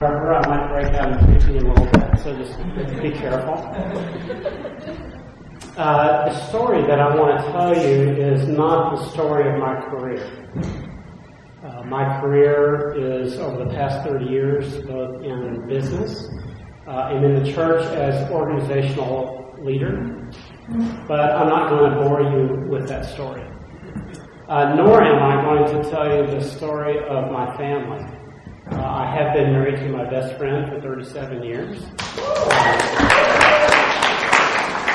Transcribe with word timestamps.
I 0.00 0.46
might 0.46 0.68
break 0.68 0.94
out 0.94 1.10
and 1.10 1.42
a 1.42 1.50
little 1.50 1.84
bit, 1.86 2.20
so 2.22 2.32
just 2.36 2.56
be 3.02 3.10
careful. 3.10 3.54
Uh, 5.76 6.28
the 6.28 6.46
story 6.46 6.82
that 6.82 7.00
I 7.00 7.16
want 7.16 7.40
to 7.40 7.50
tell 7.50 7.74
you 7.74 8.12
is 8.12 8.46
not 8.46 8.94
the 8.94 9.10
story 9.10 9.52
of 9.52 9.58
my 9.58 9.74
career. 9.90 10.52
Uh, 11.64 11.82
my 11.82 12.20
career 12.20 12.94
is 12.96 13.40
over 13.40 13.64
the 13.64 13.70
past 13.70 14.06
30 14.06 14.26
years, 14.26 14.78
both 14.82 15.24
in 15.24 15.66
business 15.66 16.28
uh, 16.86 17.10
and 17.10 17.24
in 17.24 17.42
the 17.42 17.52
church 17.52 17.82
as 17.86 18.30
organizational 18.30 19.52
leader. 19.58 20.30
But 21.08 21.32
I'm 21.32 21.48
not 21.48 21.70
going 21.70 21.90
to 21.90 21.98
bore 21.98 22.22
you 22.22 22.68
with 22.70 22.86
that 22.86 23.04
story. 23.04 23.42
Uh, 24.48 24.76
nor 24.76 25.02
am 25.02 25.20
I 25.20 25.42
going 25.42 25.82
to 25.82 25.90
tell 25.90 26.06
you 26.06 26.24
the 26.38 26.40
story 26.40 27.00
of 27.00 27.32
my 27.32 27.56
family. 27.56 28.17
Uh, 28.70 28.82
I 28.82 29.06
have 29.16 29.32
been 29.34 29.52
married 29.52 29.76
to 29.76 29.88
my 29.88 30.04
best 30.10 30.36
friend 30.36 30.70
for 30.70 30.80
37 30.80 31.42
years. 31.42 31.82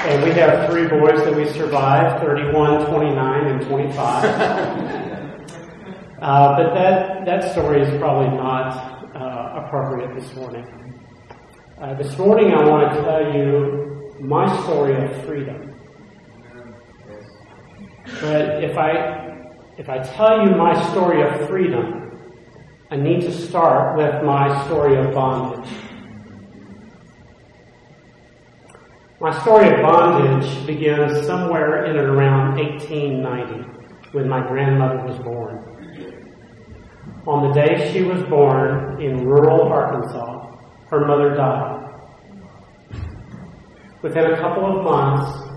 and 0.05 0.23
we 0.23 0.31
have 0.31 0.69
three 0.69 0.87
boys 0.87 1.23
that 1.23 1.33
we 1.35 1.49
survived 1.49 2.23
31, 2.23 2.85
29, 2.85 3.47
and 3.47 3.61
25. 3.65 4.25
uh, 6.21 6.55
but 6.55 6.73
that, 6.75 7.25
that 7.25 7.51
story 7.51 7.81
is 7.81 7.89
probably 7.99 8.37
not 8.37 9.15
uh, 9.15 9.63
appropriate 9.65 10.13
this 10.13 10.35
morning. 10.35 10.67
Uh, 11.81 11.95
this 11.95 12.15
morning, 12.17 12.53
I 12.53 12.63
want 12.67 12.93
to 12.93 13.01
tell 13.01 13.33
you 13.33 14.13
my 14.19 14.45
story 14.63 15.03
of 15.03 15.25
freedom. 15.25 15.73
But 18.21 18.63
if 18.63 18.77
I, 18.77 19.47
if 19.77 19.89
I 19.89 19.97
tell 19.99 20.45
you 20.47 20.55
my 20.55 20.73
story 20.91 21.23
of 21.23 21.47
freedom, 21.47 22.02
I 22.93 22.95
need 22.95 23.21
to 23.21 23.31
start 23.31 23.97
with 23.97 24.23
my 24.23 24.65
story 24.65 24.95
of 25.03 25.15
bondage. 25.15 25.67
My 29.19 29.41
story 29.41 29.67
of 29.73 29.81
bondage 29.81 30.67
begins 30.67 31.25
somewhere 31.25 31.85
in 31.85 31.97
and 31.97 32.07
around 32.07 32.55
1890 32.55 34.11
when 34.11 34.29
my 34.29 34.47
grandmother 34.47 35.03
was 35.07 35.17
born. 35.23 35.57
On 37.25 37.47
the 37.47 37.53
day 37.55 37.91
she 37.91 38.03
was 38.03 38.21
born 38.29 39.01
in 39.01 39.25
rural 39.25 39.63
Arkansas, 39.63 40.55
her 40.91 41.07
mother 41.07 41.33
died. 41.33 41.89
Within 44.03 44.33
a 44.33 44.37
couple 44.37 44.67
of 44.67 44.83
months, 44.83 45.49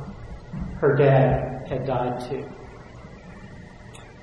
her 0.80 0.96
dad 0.96 1.68
had 1.68 1.84
died 1.84 2.18
too. 2.30 2.48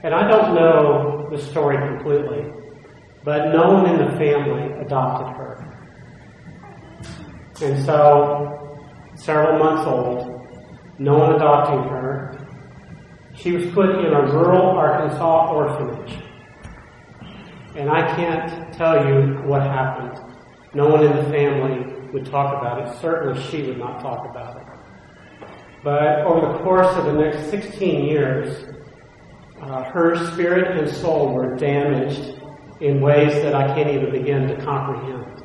And 0.02 0.16
I 0.16 0.28
don't 0.28 0.56
know 0.56 1.28
the 1.30 1.38
story 1.38 1.78
completely, 1.78 2.63
but 3.24 3.52
no 3.52 3.72
one 3.72 3.90
in 3.90 3.98
the 4.00 4.18
family 4.18 4.74
adopted 4.82 5.36
her. 5.38 5.70
And 7.62 7.86
so, 7.86 8.80
several 9.16 9.60
months 9.60 9.88
old, 9.88 10.42
no 11.00 11.18
one 11.18 11.36
adopting 11.36 11.90
her, 11.90 12.44
she 13.36 13.52
was 13.52 13.66
put 13.74 13.90
in 13.90 14.14
a 14.14 14.22
rural 14.22 14.78
Arkansas 14.78 15.52
orphanage. 15.52 16.18
And 17.76 17.90
I 17.90 18.16
can't 18.16 18.74
tell 18.74 19.08
you 19.08 19.36
what 19.46 19.62
happened. 19.64 20.20
No 20.74 20.88
one 20.88 21.04
in 21.04 21.16
the 21.16 21.24
family 21.24 22.12
would 22.12 22.26
talk 22.26 22.60
about 22.60 22.82
it. 22.82 23.02
Certainly 23.02 23.42
she 23.50 23.64
would 23.64 23.80
not 23.80 24.02
talk 24.02 24.30
about 24.30 24.58
it. 24.58 24.68
But 25.84 26.20
over 26.22 26.54
the 26.54 26.64
course 26.64 26.96
of 26.96 27.06
the 27.06 27.14
next 27.14 27.50
16 27.50 28.06
years, 28.06 28.66
uh, 29.62 29.84
her 29.86 30.16
spirit 30.32 30.78
and 30.78 30.90
soul 30.90 31.34
were 31.34 31.56
damaged 31.56 32.43
in 32.84 33.00
ways 33.00 33.32
that 33.42 33.56
I 33.56 33.74
can't 33.74 33.90
even 33.90 34.12
begin 34.12 34.46
to 34.50 34.58
comprehend. 34.62 35.42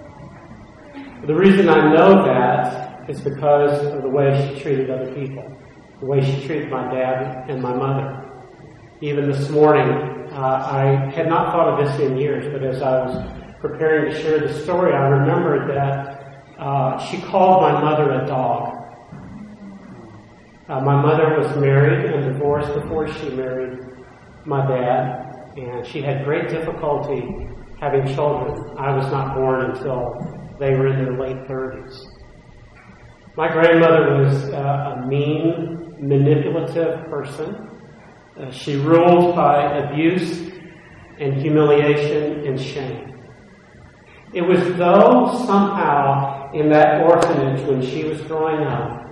The 1.25 1.34
reason 1.34 1.69
I 1.69 1.94
know 1.94 2.25
that 2.25 3.08
is 3.08 3.20
because 3.20 3.84
of 3.94 4.03
the 4.03 4.08
way 4.08 4.53
she 4.55 4.61
treated 4.61 4.91
other 4.91 5.14
people, 5.14 5.56
the 6.00 6.06
way 6.06 6.20
she 6.20 6.44
treated 6.44 6.69
my 6.69 6.92
dad 6.92 7.48
and 7.48 7.62
my 7.62 7.72
mother. 7.72 8.28
Even 9.00 9.31
this 9.31 9.48
morning, 9.50 9.88
uh, 10.32 10.69
I 10.69 11.12
had 11.15 11.28
not 11.28 11.53
thought 11.53 11.78
of 11.78 11.87
this 11.87 12.00
in 12.00 12.16
years, 12.16 12.53
but 12.53 12.65
as 12.65 12.82
I 12.82 13.06
was 13.06 13.32
preparing 13.60 14.12
to 14.12 14.21
share 14.21 14.41
the 14.41 14.53
story, 14.65 14.93
I 14.93 15.06
remembered 15.06 15.71
that 15.77 16.43
uh, 16.59 16.98
she 17.06 17.21
called 17.22 17.62
my 17.62 17.81
mother 17.81 18.10
a 18.21 18.27
dog. 18.27 18.75
Uh, 20.69 20.81
my 20.81 21.00
mother 21.00 21.38
was 21.38 21.56
married 21.56 22.12
and 22.12 22.32
divorced 22.32 22.75
before 22.75 23.06
she 23.15 23.31
married 23.31 23.78
my 24.44 24.66
dad, 24.66 25.28
and 25.59 25.87
she 25.87 26.01
had 26.01 26.25
great 26.25 26.49
difficulty 26.49 27.49
having 27.81 28.07
children. 28.15 28.77
I 28.79 28.95
was 28.97 29.07
not 29.11 29.35
born 29.35 29.71
until 29.71 30.57
they 30.59 30.71
were 30.71 30.89
in 30.89 31.05
their 31.05 31.19
late 31.19 31.49
30s. 31.49 31.97
My 33.37 33.49
grandmother 33.49 34.23
was 34.23 34.45
uh, 34.51 34.97
a 34.97 35.07
mean, 35.07 35.95
manipulative 36.01 37.09
person. 37.09 37.71
Uh, 38.39 38.51
she 38.51 38.77
ruled 38.77 39.35
by 39.35 39.79
abuse 39.79 40.51
and 41.21 41.41
humiliation 41.41 42.47
and 42.47 42.61
shame. 42.61 43.09
It 44.35 44.43
was 44.43 44.61
though 44.77 45.45
somehow 45.47 46.53
in 46.53 46.69
that 46.71 47.03
orphanage 47.03 47.67
when 47.67 47.83
she 47.83 48.05
was 48.05 48.21
growing 48.23 48.65
up 48.65 49.05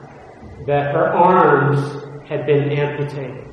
that 0.67 0.95
her 0.95 1.09
arms 1.09 2.05
had 2.29 2.47
been 2.47 2.71
amputated 2.71 3.47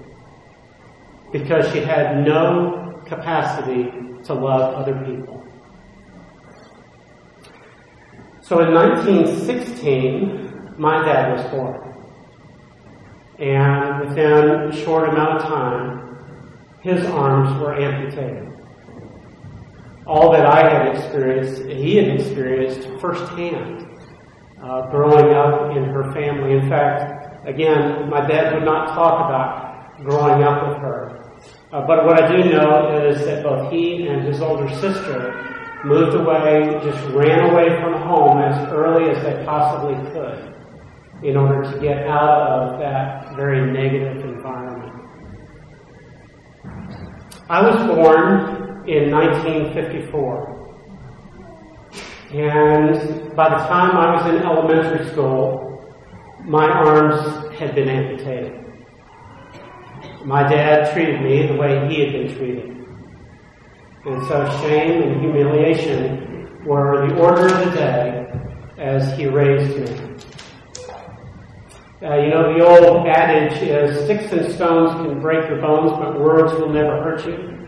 because 1.32 1.72
she 1.72 1.80
had 1.80 2.26
no 2.26 2.83
capacity 3.06 3.92
to 4.24 4.34
love 4.34 4.76
other 4.76 4.94
people. 5.06 5.46
So 8.42 8.60
in 8.60 8.74
1916, 8.74 10.76
my 10.78 11.06
dad 11.06 11.32
was 11.32 11.50
born. 11.52 11.80
And 13.40 14.08
within 14.08 14.70
a 14.70 14.84
short 14.84 15.10
amount 15.10 15.38
of 15.38 15.42
time, 15.44 16.18
his 16.82 17.06
arms 17.06 17.60
were 17.62 17.80
amputated. 17.80 18.50
All 20.06 20.32
that 20.34 20.46
I 20.46 20.70
had 20.70 20.96
experienced, 20.96 21.64
he 21.64 21.96
had 21.96 22.20
experienced 22.20 22.88
firsthand 23.00 23.88
uh, 24.62 24.92
growing 24.92 25.34
up 25.34 25.76
in 25.76 25.86
her 25.86 26.12
family. 26.14 26.58
In 26.58 26.70
fact, 26.70 27.48
again, 27.48 28.10
my 28.10 28.26
dad 28.28 28.54
would 28.54 28.66
not 28.66 28.90
talk 28.90 29.26
about 29.26 30.04
growing 30.04 30.44
up 30.44 30.68
with 30.68 30.78
her. 30.80 31.23
Uh, 31.74 31.82
but 31.88 32.06
what 32.06 32.22
I 32.22 32.28
do 32.32 32.52
know 32.52 33.08
is 33.08 33.26
that 33.26 33.42
both 33.42 33.72
he 33.72 34.06
and 34.06 34.28
his 34.28 34.42
older 34.42 34.70
sister 34.76 35.34
moved 35.84 36.16
away, 36.16 36.80
just 36.84 37.04
ran 37.16 37.50
away 37.50 37.82
from 37.82 37.94
home 38.04 38.38
as 38.38 38.70
early 38.70 39.10
as 39.10 39.24
they 39.24 39.44
possibly 39.44 39.96
could 40.12 40.54
in 41.24 41.36
order 41.36 41.64
to 41.64 41.80
get 41.80 42.06
out 42.08 42.48
of 42.48 42.80
that 42.80 43.36
very 43.36 43.72
negative 43.72 44.24
environment. 44.24 44.94
I 47.50 47.62
was 47.68 47.76
born 47.88 48.88
in 48.88 49.10
1954. 49.10 50.54
And 52.34 53.36
by 53.36 53.50
the 53.50 53.66
time 53.66 53.98
I 53.98 54.14
was 54.14 54.26
in 54.28 54.44
elementary 54.44 55.10
school, 55.12 55.84
my 56.46 56.70
arms 56.70 57.58
had 57.58 57.74
been 57.74 57.90
amputated. 57.90 58.63
My 60.26 60.48
dad 60.48 60.94
treated 60.94 61.22
me 61.22 61.48
the 61.48 61.56
way 61.56 61.88
he 61.90 62.00
had 62.02 62.14
been 62.14 62.36
treated. 62.38 62.70
And 64.06 64.26
so 64.28 64.50
shame 64.62 65.04
and 65.04 65.22
humiliation 65.22 66.64
were 66.66 67.08
the 67.08 67.16
order 67.18 67.48
of 67.48 67.66
the 67.66 67.72
day 67.72 68.32
as 68.78 69.18
he 69.18 69.26
raised 69.26 69.78
me. 69.78 70.14
Uh, 72.02 72.18
you 72.18 72.30
know, 72.30 72.54
the 72.54 72.66
old 72.66 73.08
adage 73.08 73.62
is 73.62 74.04
sticks 74.06 74.32
and 74.34 74.54
stones 74.54 74.92
can 74.96 75.22
break 75.22 75.48
your 75.50 75.62
bones, 75.62 75.92
but 75.92 76.20
words 76.20 76.54
will 76.54 76.70
never 76.70 77.02
hurt 77.02 77.26
you. 77.26 77.68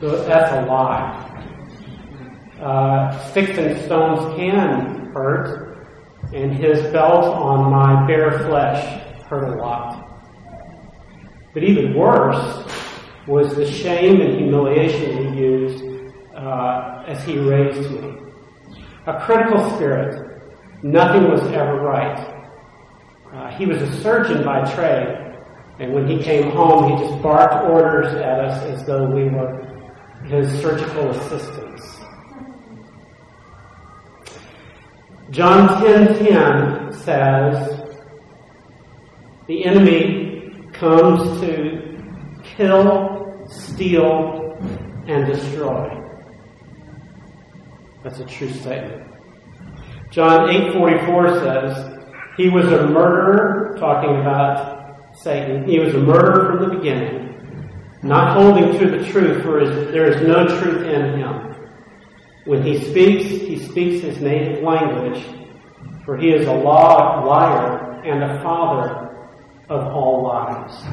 That's 0.00 0.52
a 0.52 0.66
lie. 0.66 1.22
Uh, 2.60 3.30
sticks 3.30 3.58
and 3.58 3.78
stones 3.84 4.20
can 4.36 5.12
hurt, 5.12 5.86
and 6.32 6.54
his 6.54 6.80
belt 6.92 7.26
on 7.26 7.70
my 7.70 8.06
bare 8.06 8.38
flesh 8.46 9.02
hurt 9.28 9.58
a 9.58 9.60
lot. 9.60 10.05
But 11.56 11.64
even 11.64 11.94
worse 11.94 12.70
was 13.26 13.56
the 13.56 13.64
shame 13.66 14.20
and 14.20 14.38
humiliation 14.38 15.32
he 15.32 15.40
used 15.40 15.82
uh, 16.36 17.02
as 17.06 17.24
he 17.24 17.38
raised 17.38 17.90
me. 17.92 18.12
A 19.06 19.18
critical 19.22 19.70
spirit. 19.70 20.42
Nothing 20.82 21.30
was 21.30 21.40
ever 21.52 21.80
right. 21.80 22.18
Uh, 23.32 23.50
he 23.52 23.64
was 23.64 23.80
a 23.80 24.02
surgeon 24.02 24.44
by 24.44 24.70
trade, 24.74 25.34
and 25.78 25.94
when 25.94 26.06
he 26.06 26.22
came 26.22 26.50
home, 26.50 26.90
he 26.92 27.06
just 27.06 27.22
barked 27.22 27.70
orders 27.70 28.14
at 28.16 28.38
us 28.44 28.62
as 28.64 28.84
though 28.84 29.06
we 29.06 29.24
were 29.24 29.66
his 30.26 30.60
surgical 30.60 31.08
assistants. 31.08 32.00
John 35.30 35.80
10:10 35.80 36.92
says, 36.92 37.82
"The 39.46 39.64
enemy 39.64 40.25
comes 40.78 41.40
to 41.40 41.98
kill, 42.42 43.46
steal, 43.48 44.56
and 45.06 45.26
destroy. 45.26 46.02
That's 48.02 48.20
a 48.20 48.24
true 48.24 48.50
statement. 48.50 49.02
John 50.10 50.48
8:44 50.48 51.40
says, 51.40 51.98
"He 52.36 52.48
was 52.48 52.70
a 52.72 52.86
murderer," 52.86 53.76
talking 53.78 54.20
about 54.20 54.76
Satan. 55.14 55.64
He 55.64 55.78
was 55.78 55.94
a 55.94 55.98
murderer 55.98 56.46
from 56.46 56.68
the 56.68 56.76
beginning, 56.76 57.34
not 58.02 58.36
holding 58.36 58.78
to 58.78 58.90
the 58.90 59.04
truth, 59.04 59.42
for 59.42 59.64
there 59.64 60.06
is 60.06 60.22
no 60.26 60.46
truth 60.46 60.86
in 60.86 61.18
him. 61.18 61.54
When 62.44 62.62
he 62.62 62.78
speaks, 62.78 63.24
he 63.24 63.58
speaks 63.58 64.02
his 64.04 64.20
native 64.20 64.62
language, 64.62 65.26
for 66.04 66.16
he 66.16 66.30
is 66.30 66.46
a 66.46 66.54
law 66.54 67.24
liar 67.24 68.00
and 68.04 68.22
a 68.22 68.40
father 68.40 69.10
of 69.68 69.84
all 69.92 70.22
lies. 70.22 70.84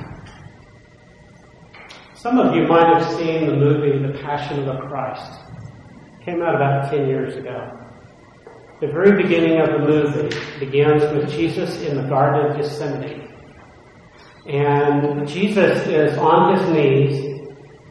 Some 2.23 2.39
of 2.39 2.55
you 2.55 2.65
might 2.65 2.87
have 2.87 3.17
seen 3.17 3.47
the 3.47 3.53
movie 3.53 3.97
The 3.97 4.17
Passion 4.19 4.59
of 4.59 4.65
the 4.65 4.87
Christ. 4.87 5.29
It 6.21 6.23
came 6.23 6.41
out 6.41 6.55
about 6.55 6.89
10 6.89 7.05
years 7.05 7.35
ago. 7.35 7.77
The 8.79 8.87
very 8.87 9.21
beginning 9.21 9.59
of 9.59 9.71
the 9.73 9.79
movie 9.79 10.33
begins 10.57 11.01
with 11.13 11.29
Jesus 11.29 11.81
in 11.81 11.97
the 11.97 12.03
Garden 12.03 12.49
of 12.49 12.55
Gethsemane. 12.55 13.27
And 14.47 15.27
Jesus 15.27 15.85
is 15.85 16.17
on 16.17 16.57
his 16.57 16.69
knees. 16.69 17.41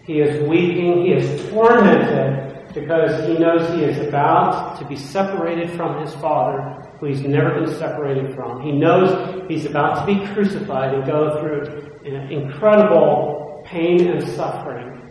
He 0.04 0.20
is 0.20 0.48
weeping. 0.48 1.04
He 1.04 1.12
is 1.12 1.50
tormented 1.50 2.72
because 2.72 3.28
he 3.28 3.36
knows 3.36 3.70
he 3.74 3.84
is 3.84 3.98
about 3.98 4.78
to 4.78 4.86
be 4.86 4.96
separated 4.96 5.72
from 5.72 6.00
his 6.00 6.14
Father, 6.14 6.90
who 6.98 7.06
he's 7.08 7.20
never 7.20 7.60
been 7.60 7.74
separated 7.74 8.34
from. 8.34 8.62
He 8.62 8.72
knows 8.72 9.44
he's 9.46 9.66
about 9.66 10.00
to 10.00 10.14
be 10.14 10.26
crucified 10.28 10.94
and 10.94 11.04
go 11.04 11.38
through 11.38 11.90
an 12.06 12.32
incredible 12.32 13.31
pain 13.72 14.06
and 14.06 14.28
suffering. 14.28 15.10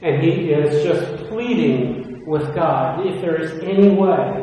And 0.00 0.22
he 0.22 0.50
is 0.50 0.84
just 0.84 1.28
pleading 1.28 2.24
with 2.24 2.54
God 2.54 3.06
if 3.06 3.20
there 3.20 3.40
is 3.40 3.52
any 3.62 3.90
way 3.90 4.42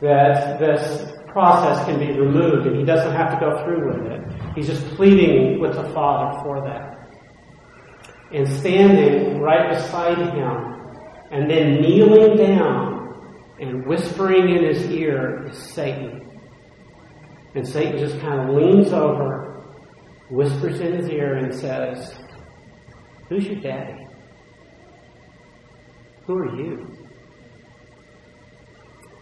that 0.00 0.58
this 0.58 1.12
process 1.28 1.84
can 1.84 1.98
be 1.98 2.18
removed 2.18 2.66
and 2.66 2.76
he 2.76 2.84
doesn't 2.84 3.12
have 3.12 3.32
to 3.32 3.40
go 3.40 3.62
through 3.64 3.88
with 3.88 4.12
it. 4.12 4.20
He's 4.54 4.66
just 4.66 4.84
pleading 4.96 5.60
with 5.60 5.74
the 5.74 5.84
Father 5.92 6.40
for 6.42 6.60
that. 6.64 7.08
And 8.32 8.48
standing 8.48 9.40
right 9.40 9.74
beside 9.74 10.18
him 10.18 10.70
and 11.30 11.50
then 11.50 11.80
kneeling 11.80 12.36
down 12.36 13.00
and 13.60 13.86
whispering 13.86 14.48
in 14.48 14.64
his 14.64 14.90
ear 14.90 15.48
is 15.48 15.58
Satan. 15.58 16.40
And 17.54 17.66
Satan 17.66 17.98
just 17.98 18.18
kind 18.20 18.48
of 18.48 18.56
leans 18.56 18.92
over, 18.92 19.64
whispers 20.30 20.80
in 20.80 20.94
his 20.94 21.08
ear, 21.08 21.36
and 21.36 21.52
says, 21.52 22.19
Who's 23.30 23.46
your 23.46 23.60
daddy? 23.60 24.08
Who 26.26 26.36
are 26.36 26.56
you? 26.56 26.84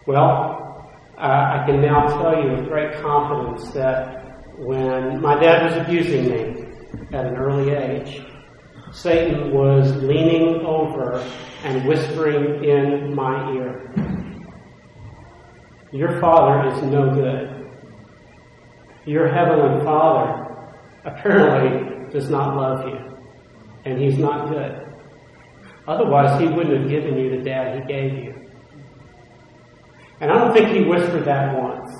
Well, 0.07 0.91
uh, 1.15 1.21
I 1.21 1.63
can 1.67 1.79
now 1.79 2.07
tell 2.07 2.43
you 2.43 2.53
with 2.53 2.67
great 2.69 2.95
confidence 3.03 3.69
that 3.73 4.57
when 4.57 5.21
my 5.21 5.39
dad 5.39 5.63
was 5.63 5.85
abusing 5.85 6.27
me 6.27 6.65
at 7.13 7.27
an 7.27 7.35
early 7.35 7.69
age, 7.69 8.25
Satan 8.91 9.53
was 9.53 9.95
leaning 10.01 10.65
over 10.65 11.23
and 11.63 11.87
whispering 11.87 12.63
in 12.63 13.13
my 13.13 13.53
ear, 13.53 13.93
Your 15.91 16.19
father 16.19 16.67
is 16.73 16.81
no 16.81 17.13
good. 17.13 17.69
Your 19.05 19.27
heavenly 19.27 19.85
father 19.85 20.73
apparently 21.05 22.11
does 22.11 22.31
not 22.31 22.55
love 22.57 22.87
you 22.87 23.18
and 23.85 23.99
he's 23.99 24.17
not 24.17 24.49
good. 24.49 24.85
Otherwise, 25.87 26.39
he 26.39 26.47
wouldn't 26.47 26.81
have 26.81 26.89
given 26.89 27.17
you 27.17 27.37
the 27.37 27.43
dad 27.43 27.81
he 27.81 27.87
gave 27.87 28.13
you. 28.13 28.33
And 30.21 30.31
I 30.31 30.37
don't 30.37 30.53
think 30.53 30.69
he 30.69 30.83
whispered 30.83 31.25
that 31.25 31.57
once. 31.57 31.91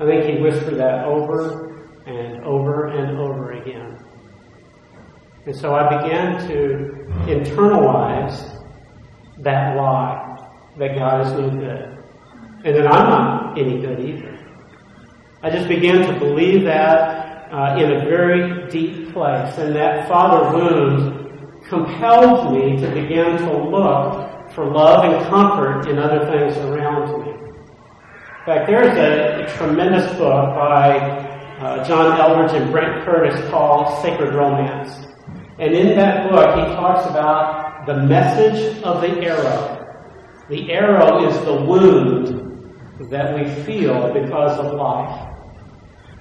I 0.00 0.04
think 0.04 0.24
he 0.24 0.42
whispered 0.42 0.76
that 0.78 1.04
over 1.04 1.68
and 2.06 2.44
over 2.44 2.88
and 2.88 3.18
over 3.18 3.52
again. 3.52 3.98
And 5.46 5.56
so 5.56 5.74
I 5.74 6.02
began 6.02 6.46
to 6.48 7.06
internalize 7.26 8.62
that 9.38 9.76
lie 9.76 10.36
that 10.78 10.94
God 10.94 11.26
is 11.26 11.32
no 11.32 11.50
good. 11.50 12.04
And 12.64 12.76
that 12.76 12.86
I'm 12.86 13.08
not 13.08 13.58
any 13.58 13.80
good 13.80 14.00
either. 14.00 14.38
I 15.42 15.50
just 15.50 15.68
began 15.68 16.12
to 16.12 16.18
believe 16.18 16.64
that 16.64 17.52
uh, 17.52 17.76
in 17.78 17.92
a 17.92 18.00
very 18.00 18.68
deep 18.68 18.97
place. 19.12 19.56
And 19.58 19.74
that 19.74 20.08
father 20.08 20.56
wound 20.56 21.64
compelled 21.68 22.52
me 22.52 22.76
to 22.80 22.88
begin 22.90 23.36
to 23.38 23.68
look 23.68 24.52
for 24.52 24.64
love 24.66 25.04
and 25.04 25.26
comfort 25.28 25.88
in 25.88 25.98
other 25.98 26.24
things 26.30 26.56
around 26.58 27.22
me. 27.22 27.30
In 27.30 28.44
fact, 28.46 28.66
there's 28.66 28.96
a, 28.96 29.44
a 29.44 29.56
tremendous 29.58 30.10
book 30.16 30.54
by 30.56 30.98
uh, 31.60 31.84
John 31.84 32.18
Eldredge 32.18 32.54
and 32.60 32.70
Brent 32.72 33.04
Curtis 33.04 33.48
called 33.50 34.02
Sacred 34.02 34.32
Romance. 34.32 35.06
And 35.58 35.74
in 35.74 35.96
that 35.96 36.30
book, 36.30 36.54
he 36.56 36.74
talks 36.74 37.08
about 37.10 37.84
the 37.86 37.94
message 37.94 38.82
of 38.82 39.00
the 39.00 39.08
arrow. 39.20 39.74
The 40.48 40.72
arrow 40.72 41.28
is 41.28 41.38
the 41.44 41.54
wound 41.54 42.38
that 43.10 43.34
we 43.34 43.50
feel 43.64 44.12
because 44.12 44.58
of 44.58 44.74
life. 44.74 45.27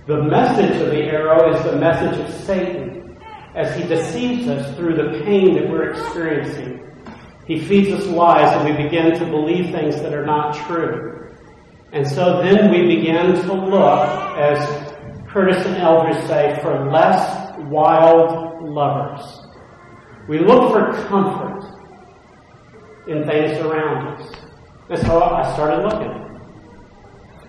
The 0.07 0.23
message 0.23 0.81
of 0.81 0.91
the 0.91 1.03
arrow 1.03 1.53
is 1.53 1.61
the 1.65 1.75
message 1.75 2.17
of 2.17 2.33
Satan 2.45 3.19
as 3.55 3.75
he 3.75 3.85
deceives 3.85 4.47
us 4.47 4.73
through 4.77 4.95
the 4.95 5.21
pain 5.25 5.55
that 5.55 5.69
we're 5.69 5.91
experiencing. 5.91 6.89
He 7.45 7.59
feeds 7.59 7.91
us 7.91 8.07
lies 8.07 8.55
and 8.55 8.69
we 8.69 8.85
begin 8.85 9.19
to 9.19 9.25
believe 9.25 9.73
things 9.73 9.95
that 9.97 10.13
are 10.13 10.25
not 10.25 10.55
true. 10.65 11.35
And 11.91 12.07
so 12.07 12.41
then 12.41 12.71
we 12.71 12.95
begin 12.95 13.33
to 13.33 13.53
look, 13.53 14.09
as 14.37 14.57
Curtis 15.27 15.65
and 15.65 15.75
Eldredge 15.75 16.25
say, 16.25 16.57
for 16.61 16.89
less 16.89 17.57
wild 17.63 18.63
lovers. 18.63 19.45
We 20.29 20.39
look 20.39 20.71
for 20.71 21.05
comfort 21.09 21.65
in 23.09 23.25
things 23.25 23.57
around 23.57 24.07
us. 24.07 24.35
And 24.89 24.99
so 24.99 25.21
I 25.21 25.53
started 25.53 25.83
looking. 25.83 26.26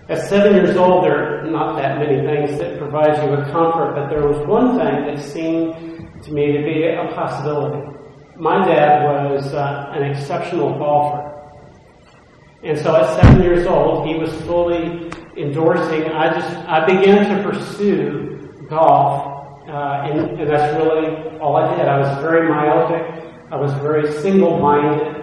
At 0.09 0.27
seven 0.27 0.55
years 0.55 0.75
old, 0.75 1.03
there 1.03 1.45
are 1.45 1.51
not 1.51 1.77
that 1.77 1.99
many 1.99 2.25
things 2.25 2.57
that 2.57 2.79
provide 2.79 3.23
you 3.23 3.29
with 3.29 3.45
comfort, 3.51 3.93
but 3.93 4.09
there 4.09 4.27
was 4.27 4.39
one 4.47 4.69
thing 4.71 5.05
that 5.05 5.19
seemed 5.19 6.23
to 6.23 6.31
me 6.31 6.51
to 6.51 6.63
be 6.63 6.83
a 6.85 7.13
possibility. 7.13 7.87
My 8.35 8.65
dad 8.65 9.03
was 9.03 9.53
uh, 9.53 9.91
an 9.93 10.01
exceptional 10.01 10.79
golfer. 10.79 11.31
And 12.63 12.75
so 12.79 12.95
at 12.95 13.21
seven 13.21 13.43
years 13.43 13.67
old, 13.67 14.07
he 14.07 14.15
was 14.15 14.33
fully 14.47 15.11
endorsing. 15.37 16.05
I 16.05 16.33
just, 16.33 16.57
I 16.67 16.87
began 16.87 17.29
to 17.29 17.47
pursue 17.47 18.65
golf, 18.67 19.69
uh, 19.69 20.09
and, 20.09 20.39
and 20.39 20.49
that's 20.49 20.75
really 20.75 21.37
all 21.37 21.55
I 21.55 21.77
did. 21.77 21.87
I 21.87 21.99
was 21.99 22.19
very 22.19 22.49
myopic. 22.49 23.31
I 23.51 23.57
was 23.57 23.71
very 23.73 24.11
single-minded. 24.23 25.17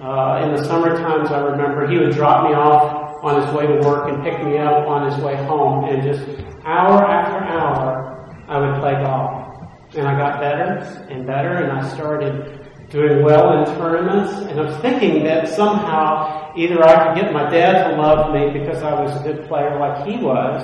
Uh, 0.00 0.42
in 0.44 0.54
the 0.54 0.64
summer 0.64 0.96
times, 0.96 1.32
I 1.32 1.40
remember 1.40 1.90
he 1.90 1.98
would 1.98 2.12
drop 2.12 2.48
me 2.48 2.54
off 2.54 2.97
on 3.22 3.42
his 3.42 3.54
way 3.54 3.66
to 3.66 3.86
work 3.86 4.08
and 4.10 4.22
pick 4.22 4.42
me 4.44 4.58
up 4.58 4.86
on 4.86 5.10
his 5.10 5.20
way 5.22 5.36
home. 5.36 5.84
And 5.84 6.02
just 6.02 6.22
hour 6.64 7.04
after 7.04 7.44
hour, 7.44 8.44
I 8.48 8.58
would 8.58 8.80
play 8.80 8.92
golf. 9.02 9.46
And 9.94 10.06
I 10.06 10.16
got 10.18 10.40
better 10.40 11.06
and 11.10 11.26
better, 11.26 11.54
and 11.54 11.72
I 11.72 11.88
started 11.94 12.68
doing 12.90 13.22
well 13.22 13.58
in 13.58 13.76
tournaments. 13.76 14.32
And 14.50 14.60
I 14.60 14.64
was 14.64 14.76
thinking 14.80 15.24
that 15.24 15.48
somehow 15.48 16.52
either 16.56 16.82
I 16.82 17.08
could 17.14 17.22
get 17.22 17.32
my 17.32 17.48
dad 17.50 17.90
to 17.90 17.96
love 17.96 18.32
me 18.32 18.58
because 18.58 18.82
I 18.82 19.00
was 19.00 19.18
a 19.20 19.22
good 19.22 19.46
player 19.48 19.78
like 19.78 20.06
he 20.06 20.16
was, 20.18 20.62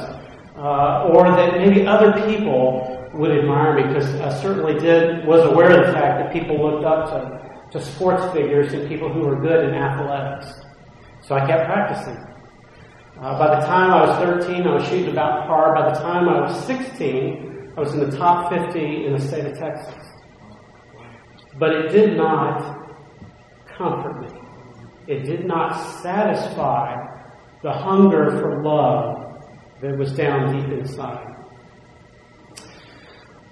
uh, 0.57 1.09
or 1.09 1.25
that 1.25 1.59
maybe 1.59 1.87
other 1.87 2.13
people 2.27 3.11
would 3.15 3.31
admire 3.31 3.75
me 3.75 3.83
because 3.85 4.13
I 4.17 4.43
certainly 4.43 4.79
did 4.79 5.27
was 5.27 5.45
aware 5.45 5.81
of 5.81 5.87
the 5.87 5.93
fact 5.93 6.19
that 6.23 6.33
people 6.33 6.61
looked 6.61 6.85
up 6.85 7.11
to, 7.11 7.79
to 7.79 7.85
sports 7.85 8.33
figures 8.33 8.73
and 8.73 8.89
people 8.89 9.13
who 9.13 9.21
were 9.21 9.41
good 9.41 9.69
in 9.69 9.75
athletics. 9.75 10.61
So 11.23 11.35
I 11.35 11.47
kept 11.47 11.67
practicing. 11.67 12.34
Uh, 13.21 13.39
by 13.39 13.61
the 13.61 13.67
time 13.67 13.93
I 13.93 14.07
was 14.07 14.45
13, 14.45 14.67
I 14.67 14.75
was 14.75 14.85
shooting 14.89 15.11
about 15.11 15.47
par. 15.47 15.73
By 15.75 15.93
the 15.93 16.01
time 16.01 16.29
I 16.29 16.41
was 16.41 16.67
16, 16.67 17.73
I 17.77 17.81
was 17.81 17.93
in 17.95 18.01
the 18.01 18.17
top 18.17 18.53
50 18.53 19.07
in 19.07 19.13
the 19.13 19.21
state 19.21 19.47
of 19.47 19.57
Texas. 19.57 19.95
But 21.57 21.71
it 21.73 21.89
did 21.91 22.17
not 22.17 22.91
comfort 23.79 24.21
me. 24.21 24.41
It 25.07 25.25
did 25.25 25.47
not 25.47 25.75
satisfy 26.03 27.07
the 27.63 27.73
hunger 27.73 28.31
for 28.41 28.63
love 28.65 29.41
that 29.81 29.97
was 29.97 30.13
down 30.13 30.53
deep 30.53 30.79
inside. 30.79 31.35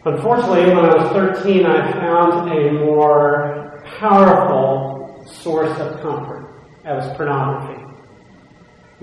Unfortunately, 0.04 0.74
when 0.74 0.84
I 0.86 0.96
was 0.96 1.12
13, 1.12 1.64
I 1.64 1.92
found 1.92 2.50
a 2.50 2.72
more 2.72 3.80
powerful 4.00 5.24
source 5.30 5.78
of 5.78 6.00
comfort. 6.00 6.64
That 6.82 6.96
was 6.96 7.16
pornography. 7.16 7.91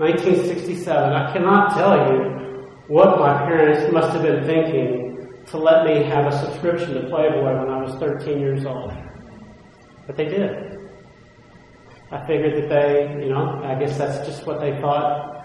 1967. 0.00 1.12
I 1.12 1.30
cannot 1.30 1.74
tell 1.74 2.10
you 2.10 2.70
what 2.88 3.18
my 3.18 3.36
parents 3.44 3.92
must 3.92 4.14
have 4.14 4.22
been 4.22 4.46
thinking 4.46 5.44
to 5.48 5.58
let 5.58 5.84
me 5.84 6.02
have 6.04 6.26
a 6.26 6.38
subscription 6.38 6.94
to 6.94 7.00
Playboy 7.00 7.58
when 7.58 7.68
I 7.68 7.82
was 7.82 7.94
13 7.96 8.40
years 8.40 8.64
old. 8.64 8.94
But 10.06 10.16
they 10.16 10.24
did. 10.24 10.88
I 12.10 12.26
figured 12.26 12.62
that 12.62 12.68
they, 12.70 13.22
you 13.22 13.28
know, 13.28 13.60
I 13.62 13.78
guess 13.78 13.98
that's 13.98 14.26
just 14.26 14.46
what 14.46 14.58
they 14.58 14.80
thought 14.80 15.44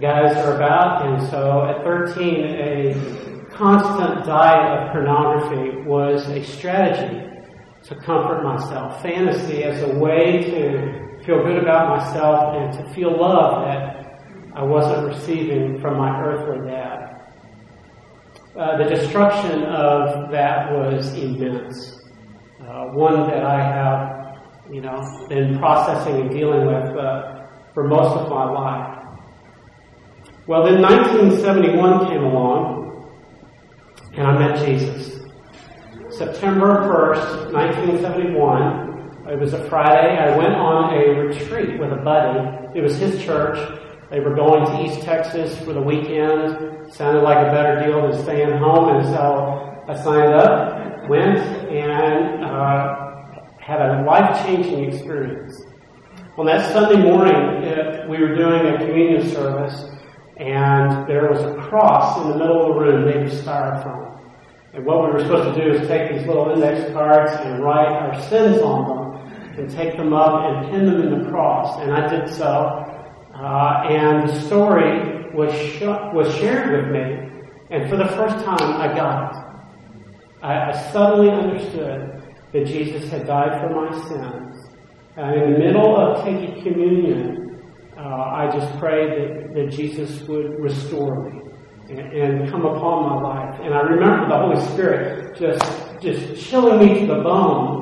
guys 0.00 0.38
are 0.38 0.56
about. 0.56 1.06
And 1.06 1.28
so 1.28 1.66
at 1.66 1.84
13, 1.84 2.46
a 2.46 3.44
constant 3.50 4.24
diet 4.24 4.86
of 4.86 4.92
pornography 4.92 5.82
was 5.82 6.26
a 6.28 6.42
strategy 6.42 7.28
to 7.84 7.94
comfort 7.96 8.42
myself. 8.42 9.02
Fantasy 9.02 9.64
as 9.64 9.82
a 9.82 9.98
way 9.98 10.44
to 10.44 11.01
feel 11.24 11.42
good 11.42 11.62
about 11.62 11.96
myself 11.98 12.56
and 12.56 12.72
to 12.72 12.94
feel 12.94 13.16
love 13.16 13.64
that 13.64 14.02
I 14.54 14.62
wasn't 14.62 15.06
receiving 15.06 15.80
from 15.80 15.96
my 15.96 16.20
earthly 16.20 16.68
dad. 16.68 17.12
Uh, 18.58 18.76
the 18.76 18.84
destruction 18.84 19.62
of 19.64 20.30
that 20.30 20.72
was 20.72 21.14
immense. 21.14 21.98
Uh, 22.60 22.86
one 22.88 23.28
that 23.28 23.44
I 23.44 23.62
have, 23.62 24.36
you 24.70 24.80
know, 24.82 25.26
been 25.28 25.58
processing 25.58 26.20
and 26.20 26.30
dealing 26.30 26.66
with 26.66 26.96
uh, 26.96 27.46
for 27.72 27.88
most 27.88 28.16
of 28.18 28.28
my 28.28 28.50
life. 28.50 28.98
Well, 30.46 30.64
then 30.64 30.82
1971 30.82 32.08
came 32.08 32.24
along, 32.24 33.10
and 34.14 34.26
I 34.26 34.38
met 34.38 34.66
Jesus. 34.66 35.20
September 36.10 36.82
1st, 36.82 37.52
1971, 37.52 38.81
it 39.28 39.38
was 39.38 39.52
a 39.52 39.68
Friday, 39.68 40.18
I 40.18 40.36
went 40.36 40.54
on 40.54 40.94
a 40.94 41.20
retreat 41.20 41.78
with 41.78 41.92
a 41.92 41.96
buddy. 41.96 42.40
It 42.76 42.82
was 42.82 42.96
his 42.96 43.22
church. 43.22 43.56
They 44.10 44.18
were 44.18 44.34
going 44.34 44.66
to 44.66 44.84
East 44.84 45.02
Texas 45.02 45.56
for 45.60 45.72
the 45.72 45.80
weekend. 45.80 46.92
Sounded 46.92 47.22
like 47.22 47.38
a 47.38 47.50
better 47.50 47.86
deal 47.86 48.10
than 48.10 48.20
staying 48.24 48.58
home, 48.58 48.96
and 48.96 49.06
so 49.06 49.84
I 49.88 49.94
signed 50.02 50.34
up, 50.34 51.08
went, 51.08 51.38
and 51.38 52.44
uh, 52.44 53.12
had 53.60 53.80
a 53.80 54.02
life-changing 54.02 54.92
experience. 54.92 55.62
On 56.36 56.44
that 56.46 56.72
Sunday 56.72 57.00
morning, 57.00 57.62
it, 57.62 58.08
we 58.08 58.18
were 58.18 58.34
doing 58.34 58.74
a 58.74 58.78
communion 58.78 59.30
service, 59.30 59.84
and 60.36 61.06
there 61.06 61.30
was 61.30 61.40
a 61.42 61.54
cross 61.68 62.20
in 62.22 62.30
the 62.30 62.38
middle 62.38 62.60
of 62.60 62.74
the 62.74 62.80
room 62.80 63.06
made 63.06 63.32
of 63.32 63.32
styrofoam. 63.32 64.18
And 64.74 64.84
what 64.84 65.04
we 65.04 65.12
were 65.12 65.20
supposed 65.20 65.56
to 65.56 65.64
do 65.64 65.70
is 65.78 65.86
take 65.86 66.12
these 66.12 66.26
little 66.26 66.50
index 66.50 66.92
cards 66.92 67.30
and 67.44 67.62
write 67.62 67.88
our 67.88 68.20
sins 68.28 68.60
on 68.60 68.88
them 68.88 69.01
and 69.58 69.70
take 69.70 69.96
them 69.96 70.12
up 70.12 70.44
and 70.44 70.70
pin 70.70 70.86
them 70.86 71.02
in 71.02 71.22
the 71.22 71.30
cross. 71.30 71.80
And 71.80 71.92
I 71.92 72.08
did 72.08 72.28
so. 72.28 72.88
Uh, 73.34 73.86
and 73.88 74.28
the 74.28 74.40
story 74.42 75.32
was, 75.34 75.52
sh- 75.54 75.82
was 75.82 76.34
shared 76.36 76.72
with 76.72 76.92
me. 76.92 77.28
And 77.70 77.88
for 77.88 77.96
the 77.96 78.08
first 78.08 78.44
time, 78.44 78.80
I 78.80 78.94
got 78.94 79.32
it. 79.32 79.42
I, 80.42 80.70
I 80.70 80.92
suddenly 80.92 81.30
understood 81.30 82.22
that 82.52 82.66
Jesus 82.66 83.08
had 83.10 83.26
died 83.26 83.60
for 83.60 83.70
my 83.70 83.90
sins. 84.08 84.68
And 85.16 85.42
in 85.42 85.52
the 85.52 85.58
middle 85.58 85.96
of 85.96 86.24
taking 86.24 86.62
communion, 86.62 87.60
uh, 87.96 88.00
I 88.00 88.50
just 88.52 88.78
prayed 88.78 89.10
that, 89.10 89.54
that 89.54 89.70
Jesus 89.70 90.22
would 90.28 90.58
restore 90.58 91.28
me 91.28 91.40
and, 91.90 92.50
come 92.50 92.64
upon 92.64 93.04
my 93.04 93.20
life. 93.20 93.60
And 93.62 93.74
I 93.74 93.80
remember 93.80 94.28
the 94.28 94.38
Holy 94.38 94.60
Spirit 94.72 95.38
just, 95.38 96.00
just 96.00 96.44
chilling 96.48 96.78
me 96.78 97.00
to 97.00 97.06
the 97.06 97.22
bone. 97.22 97.81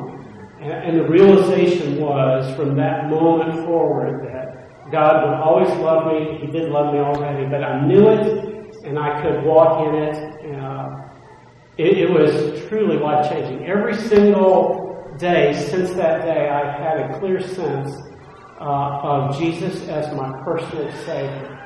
And, 0.60 0.98
the 0.98 1.08
realization 1.08 1.98
was 2.00 2.54
from 2.54 2.76
that 2.76 3.08
moment 3.08 3.64
forward 3.64 4.28
that 4.28 4.90
God 4.92 5.24
would 5.24 5.40
always 5.40 5.70
love 5.80 6.12
me. 6.12 6.38
He 6.38 6.52
did 6.52 6.70
love 6.70 6.92
me 6.92 7.00
already, 7.00 7.46
but 7.48 7.64
I 7.64 7.86
knew 7.86 8.08
it 8.10 8.84
and 8.84 8.98
I 8.98 9.22
could 9.22 9.42
walk 9.42 9.88
in 9.88 9.94
it. 9.94 10.54
Uh, 10.54 11.08
it, 11.78 11.98
it 11.98 12.10
was 12.10 12.60
truly 12.68 12.98
life 12.98 13.30
changing. 13.30 13.66
Every 13.66 13.96
single 13.96 15.14
day 15.18 15.54
since 15.70 15.94
that 15.94 16.22
day, 16.22 16.50
I've 16.50 16.78
had 16.78 17.10
a 17.10 17.18
clear 17.18 17.40
sense 17.40 17.96
uh, 18.60 19.00
of 19.02 19.38
Jesus 19.38 19.88
as 19.88 20.14
my 20.14 20.42
personal 20.44 20.92
Savior. 21.06 21.56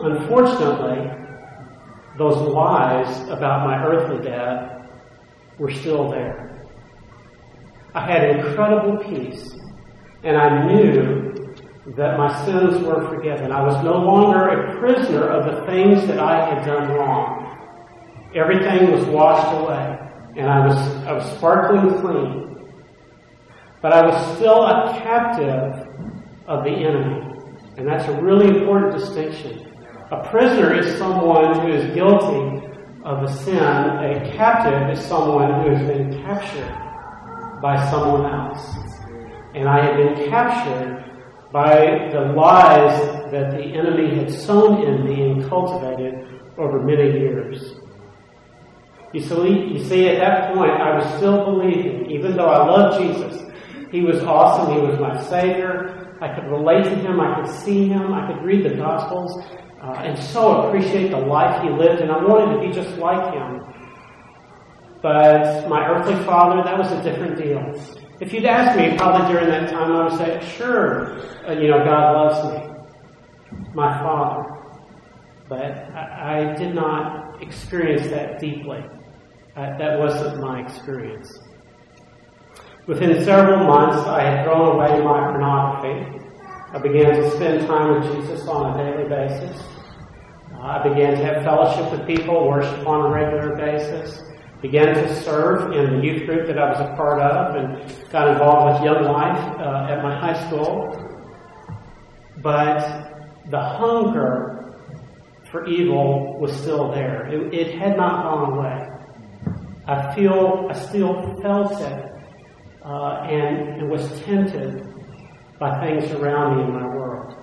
Unfortunately, 0.00 1.08
those 2.18 2.36
lies 2.48 3.28
about 3.28 3.64
my 3.64 3.84
earthly 3.84 4.24
dad 4.28 4.81
were 5.58 5.70
still 5.70 6.10
there. 6.10 6.66
I 7.94 8.06
had 8.06 8.36
incredible 8.36 8.96
peace, 9.04 9.54
and 10.24 10.36
I 10.36 10.66
knew 10.66 11.54
that 11.96 12.16
my 12.16 12.44
sins 12.44 12.82
were 12.84 13.06
forgiven. 13.08 13.52
I 13.52 13.62
was 13.62 13.82
no 13.84 13.96
longer 13.98 14.48
a 14.48 14.78
prisoner 14.78 15.28
of 15.28 15.44
the 15.44 15.66
things 15.66 16.06
that 16.06 16.18
I 16.18 16.54
had 16.54 16.64
done 16.64 16.92
wrong. 16.92 17.58
Everything 18.34 18.92
was 18.92 19.04
washed 19.06 19.60
away, 19.60 19.98
and 20.36 20.48
I 20.48 20.66
was, 20.66 20.76
I 21.04 21.12
was 21.12 21.24
sparkling 21.36 22.00
clean. 22.00 22.42
But 23.82 23.92
I 23.92 24.06
was 24.06 24.36
still 24.36 24.64
a 24.64 24.98
captive 25.02 25.88
of 26.46 26.64
the 26.64 26.70
enemy. 26.70 27.28
And 27.76 27.86
that's 27.86 28.08
a 28.08 28.22
really 28.22 28.46
important 28.46 28.96
distinction. 28.96 29.68
A 30.12 30.28
prisoner 30.30 30.78
is 30.78 30.96
someone 30.98 31.60
who 31.60 31.72
is 31.72 31.92
guilty 31.94 32.61
of 33.04 33.24
a 33.24 33.36
sin. 33.38 33.58
A 33.58 34.32
captive 34.36 34.96
is 34.96 35.04
someone 35.04 35.62
who 35.62 35.74
has 35.74 35.86
been 35.86 36.22
captured 36.22 37.60
by 37.60 37.90
someone 37.90 38.26
else. 38.26 38.64
And 39.54 39.68
I 39.68 39.84
had 39.84 39.96
been 39.96 40.30
captured 40.30 41.04
by 41.52 42.08
the 42.12 42.32
lies 42.32 43.30
that 43.30 43.50
the 43.50 43.62
enemy 43.62 44.16
had 44.16 44.30
sown 44.32 44.82
in 44.82 45.04
me 45.04 45.30
and 45.30 45.48
cultivated 45.48 46.40
over 46.56 46.82
many 46.82 47.18
years. 47.18 47.74
You 49.12 49.20
see, 49.20 49.74
you 49.74 49.84
see, 49.84 50.08
at 50.08 50.18
that 50.20 50.54
point, 50.54 50.70
I 50.70 50.96
was 50.96 51.16
still 51.16 51.44
believing, 51.44 52.10
even 52.10 52.34
though 52.34 52.48
I 52.48 52.66
loved 52.66 53.02
Jesus. 53.02 53.42
He 53.90 54.00
was 54.00 54.22
awesome. 54.22 54.74
He 54.74 54.80
was 54.80 54.98
my 54.98 55.22
Savior. 55.24 56.16
I 56.22 56.34
could 56.34 56.50
relate 56.50 56.84
to 56.84 56.94
Him. 56.94 57.20
I 57.20 57.42
could 57.42 57.52
see 57.52 57.88
Him. 57.88 58.14
I 58.14 58.32
could 58.32 58.42
read 58.42 58.64
the 58.64 58.74
Gospels 58.74 59.44
uh, 59.82 59.92
and 60.04 60.16
so 60.16 60.68
appreciate 60.68 61.10
the 61.10 61.18
life 61.18 61.60
he 61.62 61.68
lived, 61.68 62.00
and 62.00 62.10
I 62.10 62.22
wanted 62.22 62.54
to 62.54 62.68
be 62.68 62.72
just 62.72 62.96
like 62.98 63.34
him. 63.34 63.60
But 65.02 65.68
my 65.68 65.84
earthly 65.88 66.14
father, 66.24 66.62
that 66.62 66.78
was 66.78 66.92
a 66.92 67.02
different 67.02 67.36
deal. 67.36 67.60
If 68.20 68.32
you'd 68.32 68.44
asked 68.44 68.78
me 68.78 68.96
probably 68.96 69.32
during 69.32 69.48
that 69.48 69.68
time, 69.68 69.90
I 69.90 70.04
would 70.04 70.16
say, 70.16 70.40
sure, 70.56 71.18
uh, 71.48 71.52
you 71.54 71.68
know, 71.68 71.84
God 71.84 72.12
loves 72.12 72.54
me, 72.54 73.58
my 73.74 73.98
father. 73.98 74.48
But 75.48 75.90
I, 75.92 76.52
I 76.52 76.54
did 76.54 76.72
not 76.72 77.42
experience 77.42 78.08
that 78.10 78.38
deeply. 78.38 78.84
Uh, 79.56 79.76
that 79.78 79.98
wasn't 79.98 80.40
my 80.40 80.60
experience. 80.60 81.36
Within 82.86 83.24
several 83.24 83.66
months, 83.66 84.06
I 84.06 84.22
had 84.22 84.44
thrown 84.44 84.76
away 84.76 85.00
my 85.02 85.18
pornography. 85.30 86.21
I 86.74 86.78
began 86.78 87.16
to 87.16 87.30
spend 87.32 87.66
time 87.66 88.00
with 88.00 88.16
Jesus 88.16 88.48
on 88.48 88.80
a 88.80 88.82
daily 88.82 89.06
basis. 89.06 89.62
I 90.58 90.82
began 90.88 91.18
to 91.18 91.22
have 91.22 91.44
fellowship 91.44 91.92
with 91.92 92.06
people, 92.06 92.48
worship 92.48 92.86
on 92.86 93.04
a 93.04 93.08
regular 93.10 93.54
basis, 93.54 94.22
began 94.62 94.94
to 94.94 95.22
serve 95.22 95.72
in 95.72 95.98
the 95.98 96.02
youth 96.02 96.24
group 96.24 96.46
that 96.46 96.58
I 96.58 96.70
was 96.70 96.80
a 96.80 96.96
part 96.96 97.20
of, 97.20 97.56
and 97.56 98.10
got 98.10 98.28
involved 98.28 98.80
with 98.80 98.90
Young 98.90 99.04
Life 99.04 99.60
uh, 99.60 99.88
at 99.90 100.02
my 100.02 100.18
high 100.18 100.48
school. 100.48 100.96
But 102.38 103.42
the 103.50 103.60
hunger 103.60 104.74
for 105.50 105.66
evil 105.66 106.38
was 106.40 106.58
still 106.58 106.90
there. 106.90 107.26
It, 107.26 107.52
it 107.52 107.78
had 107.78 107.98
not 107.98 108.22
gone 108.22 108.52
away. 108.54 108.88
I 109.86 110.14
feel, 110.14 110.68
I 110.70 110.72
still 110.72 111.38
felt 111.42 111.78
it, 111.82 112.12
uh, 112.82 113.26
and, 113.28 113.82
and 113.82 113.90
was 113.90 114.08
tempted 114.22 114.91
by 115.62 115.78
things 115.78 116.10
around 116.10 116.56
me 116.56 116.64
in 116.64 116.72
my 116.72 116.84
world. 116.84 117.36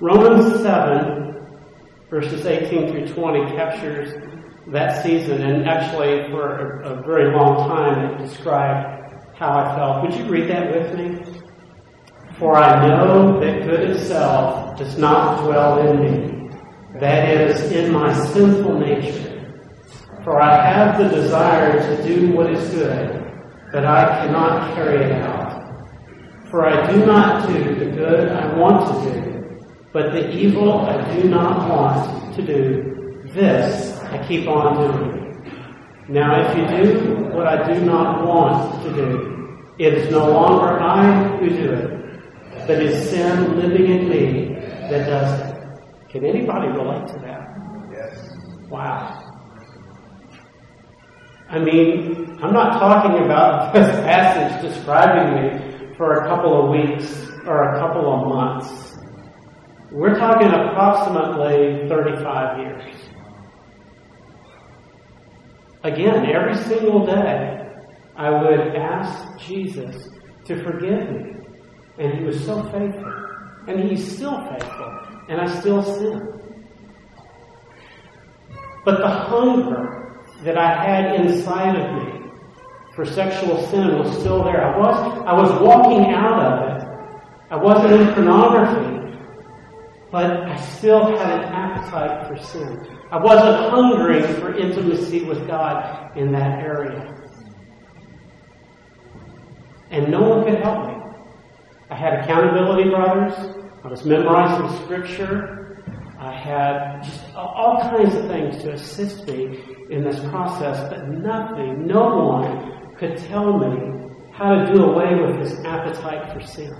Romans 0.00 0.62
7 0.62 1.34
verses 2.08 2.46
18 2.46 2.92
through 2.92 3.08
20 3.08 3.50
captures 3.56 4.14
that 4.68 5.02
season, 5.02 5.42
and 5.42 5.68
actually 5.68 6.30
for 6.30 6.82
a, 6.82 6.92
a 6.92 7.02
very 7.02 7.34
long 7.34 7.68
time 7.68 7.98
it 8.04 8.18
described 8.18 9.12
how 9.36 9.58
I 9.58 9.74
felt. 9.74 10.02
Would 10.04 10.14
you 10.14 10.30
read 10.30 10.48
that 10.50 10.72
with 10.72 10.94
me? 10.96 11.42
For 12.38 12.56
I 12.56 12.86
know 12.86 13.40
that 13.40 13.64
good 13.64 13.90
itself 13.90 14.78
does 14.78 14.96
not 14.96 15.42
dwell 15.42 15.80
in 15.80 16.00
me, 16.00 16.50
that 17.00 17.28
is, 17.28 17.72
in 17.72 17.92
my 17.92 18.12
sinful 18.28 18.78
nature. 18.78 19.64
For 20.22 20.40
I 20.40 20.64
have 20.70 20.98
the 20.98 21.08
desire 21.08 21.80
to 21.80 22.02
do 22.06 22.30
what 22.30 22.52
is 22.52 22.70
good, 22.70 23.32
but 23.72 23.84
I 23.84 24.24
cannot 24.24 24.76
carry 24.76 25.04
it 25.06 25.12
out. 25.22 25.37
For 26.50 26.66
I 26.66 26.90
do 26.92 27.04
not 27.04 27.46
do 27.48 27.74
the 27.74 27.86
good 27.86 28.28
I 28.30 28.56
want 28.56 29.04
to 29.04 29.12
do 29.12 29.28
but 29.92 30.12
the 30.12 30.30
evil 30.32 30.82
I 30.82 31.16
do 31.16 31.28
not 31.28 31.68
want 31.68 32.34
to 32.36 32.42
do, 32.42 33.22
this 33.32 33.98
I 34.00 34.26
keep 34.28 34.46
on 34.46 34.76
doing. 34.76 35.42
Now, 36.08 36.40
if 36.40 36.56
you 36.56 36.66
do 36.66 37.24
what 37.34 37.46
I 37.46 37.72
do 37.72 37.84
not 37.84 38.26
want 38.26 38.82
to 38.84 38.92
do, 38.94 39.58
it 39.78 39.94
is 39.94 40.10
no 40.10 40.30
longer 40.30 40.78
I 40.80 41.36
who 41.38 41.48
do 41.48 41.72
it, 41.72 42.66
but 42.66 42.82
it's 42.82 43.10
sin 43.10 43.58
living 43.58 43.86
in 43.86 44.08
me 44.08 44.54
that 44.90 45.06
does 45.06 45.40
it. 45.40 46.10
Can 46.10 46.24
anybody 46.24 46.68
relate 46.68 47.06
to 47.08 47.18
that? 47.20 47.56
Yes. 47.90 48.36
Wow. 48.68 49.24
I 51.50 51.58
mean, 51.58 52.38
I'm 52.42 52.52
not 52.52 52.78
talking 52.78 53.24
about 53.24 53.72
this 53.74 53.88
passage 54.00 54.62
describing 54.62 55.34
me 55.34 55.67
for 55.98 56.24
a 56.24 56.28
couple 56.28 56.64
of 56.64 56.70
weeks 56.70 57.28
or 57.44 57.74
a 57.74 57.78
couple 57.80 58.14
of 58.14 58.28
months. 58.28 58.96
We're 59.90 60.16
talking 60.16 60.46
approximately 60.46 61.88
35 61.88 62.58
years. 62.60 62.94
Again, 65.82 66.24
every 66.26 66.54
single 66.54 67.04
day, 67.04 67.66
I 68.16 68.30
would 68.30 68.76
ask 68.76 69.38
Jesus 69.40 70.08
to 70.44 70.62
forgive 70.62 71.10
me. 71.10 71.32
And 71.98 72.18
he 72.18 72.24
was 72.24 72.44
so 72.44 72.62
faithful. 72.70 73.12
And 73.66 73.90
he's 73.90 74.16
still 74.16 74.40
faithful. 74.50 75.00
And 75.28 75.40
I 75.40 75.60
still 75.60 75.82
sin. 75.82 76.28
But 78.84 78.98
the 78.98 79.08
hunger 79.08 80.22
that 80.44 80.56
I 80.56 80.84
had 80.84 81.20
inside 81.20 81.76
of 81.76 82.02
me 82.02 82.17
for 82.98 83.04
sexual 83.04 83.64
sin 83.68 83.96
was 83.96 84.12
still 84.18 84.42
there. 84.42 84.74
I 84.74 84.76
was, 84.76 85.22
I 85.24 85.32
was 85.32 85.62
walking 85.62 86.12
out 86.12 86.42
of 86.42 86.82
it. 86.82 86.88
I 87.48 87.54
wasn't 87.54 87.92
in 87.92 88.12
pornography, 88.12 89.16
but 90.10 90.40
I 90.42 90.56
still 90.56 91.16
had 91.16 91.30
an 91.30 91.44
appetite 91.44 92.26
for 92.26 92.42
sin. 92.42 92.98
I 93.12 93.18
wasn't 93.18 93.70
hungering 93.70 94.24
for 94.40 94.52
intimacy 94.52 95.22
with 95.22 95.46
God 95.46 96.16
in 96.16 96.32
that 96.32 96.58
area. 96.58 97.14
And 99.90 100.10
no 100.10 100.20
one 100.20 100.44
could 100.44 100.60
help 100.60 100.88
me. 100.88 100.94
I 101.90 101.94
had 101.94 102.14
accountability 102.14 102.90
brothers. 102.90 103.32
I 103.84 103.86
was 103.86 104.04
memorizing 104.04 104.76
scripture. 104.84 105.84
I 106.18 106.32
had 106.32 107.04
just 107.04 107.32
all 107.36 107.78
kinds 107.80 108.16
of 108.16 108.26
things 108.26 108.60
to 108.64 108.72
assist 108.72 109.24
me 109.28 109.64
in 109.88 110.02
this 110.02 110.18
process, 110.30 110.90
but 110.90 111.08
nothing, 111.08 111.86
no 111.86 112.26
one 112.26 112.77
could 112.98 113.16
tell 113.16 113.58
me 113.58 114.10
how 114.32 114.54
to 114.54 114.72
do 114.72 114.84
away 114.84 115.14
with 115.14 115.42
this 115.42 115.64
appetite 115.64 116.32
for 116.32 116.40
sin. 116.40 116.74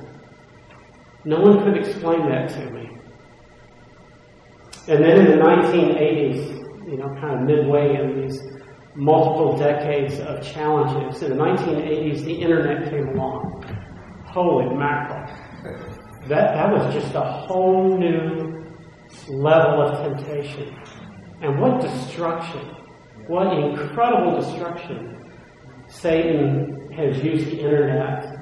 No 1.24 1.40
one 1.40 1.62
could 1.62 1.76
explain 1.76 2.28
that 2.28 2.48
to 2.50 2.70
me. 2.70 2.98
And 4.88 5.04
then 5.04 5.18
in 5.18 5.38
the 5.38 5.44
1980s, 5.44 6.90
you 6.90 6.96
know, 6.96 7.08
kind 7.20 7.34
of 7.34 7.42
midway 7.42 7.96
in 7.96 8.22
these 8.22 8.40
multiple 8.94 9.56
decades 9.56 10.18
of 10.20 10.42
challenges, 10.42 11.22
in 11.22 11.36
the 11.36 11.36
1980s, 11.36 12.24
the 12.24 12.34
internet 12.34 12.90
came 12.90 13.08
along. 13.08 13.64
Holy 14.26 14.74
mackerel. 14.74 15.26
That, 16.28 16.54
that 16.54 16.72
was 16.72 16.94
just 16.94 17.14
a 17.14 17.20
whole 17.20 17.96
new 17.96 18.64
level 19.28 19.82
of 19.82 20.16
temptation. 20.16 20.74
And 21.42 21.60
what 21.60 21.80
destruction, 21.80 22.60
what 23.26 23.52
incredible 23.56 24.40
destruction 24.40 25.18
Satan 25.88 26.90
has 26.92 27.22
used 27.22 27.46
the 27.46 27.60
internet 27.60 28.38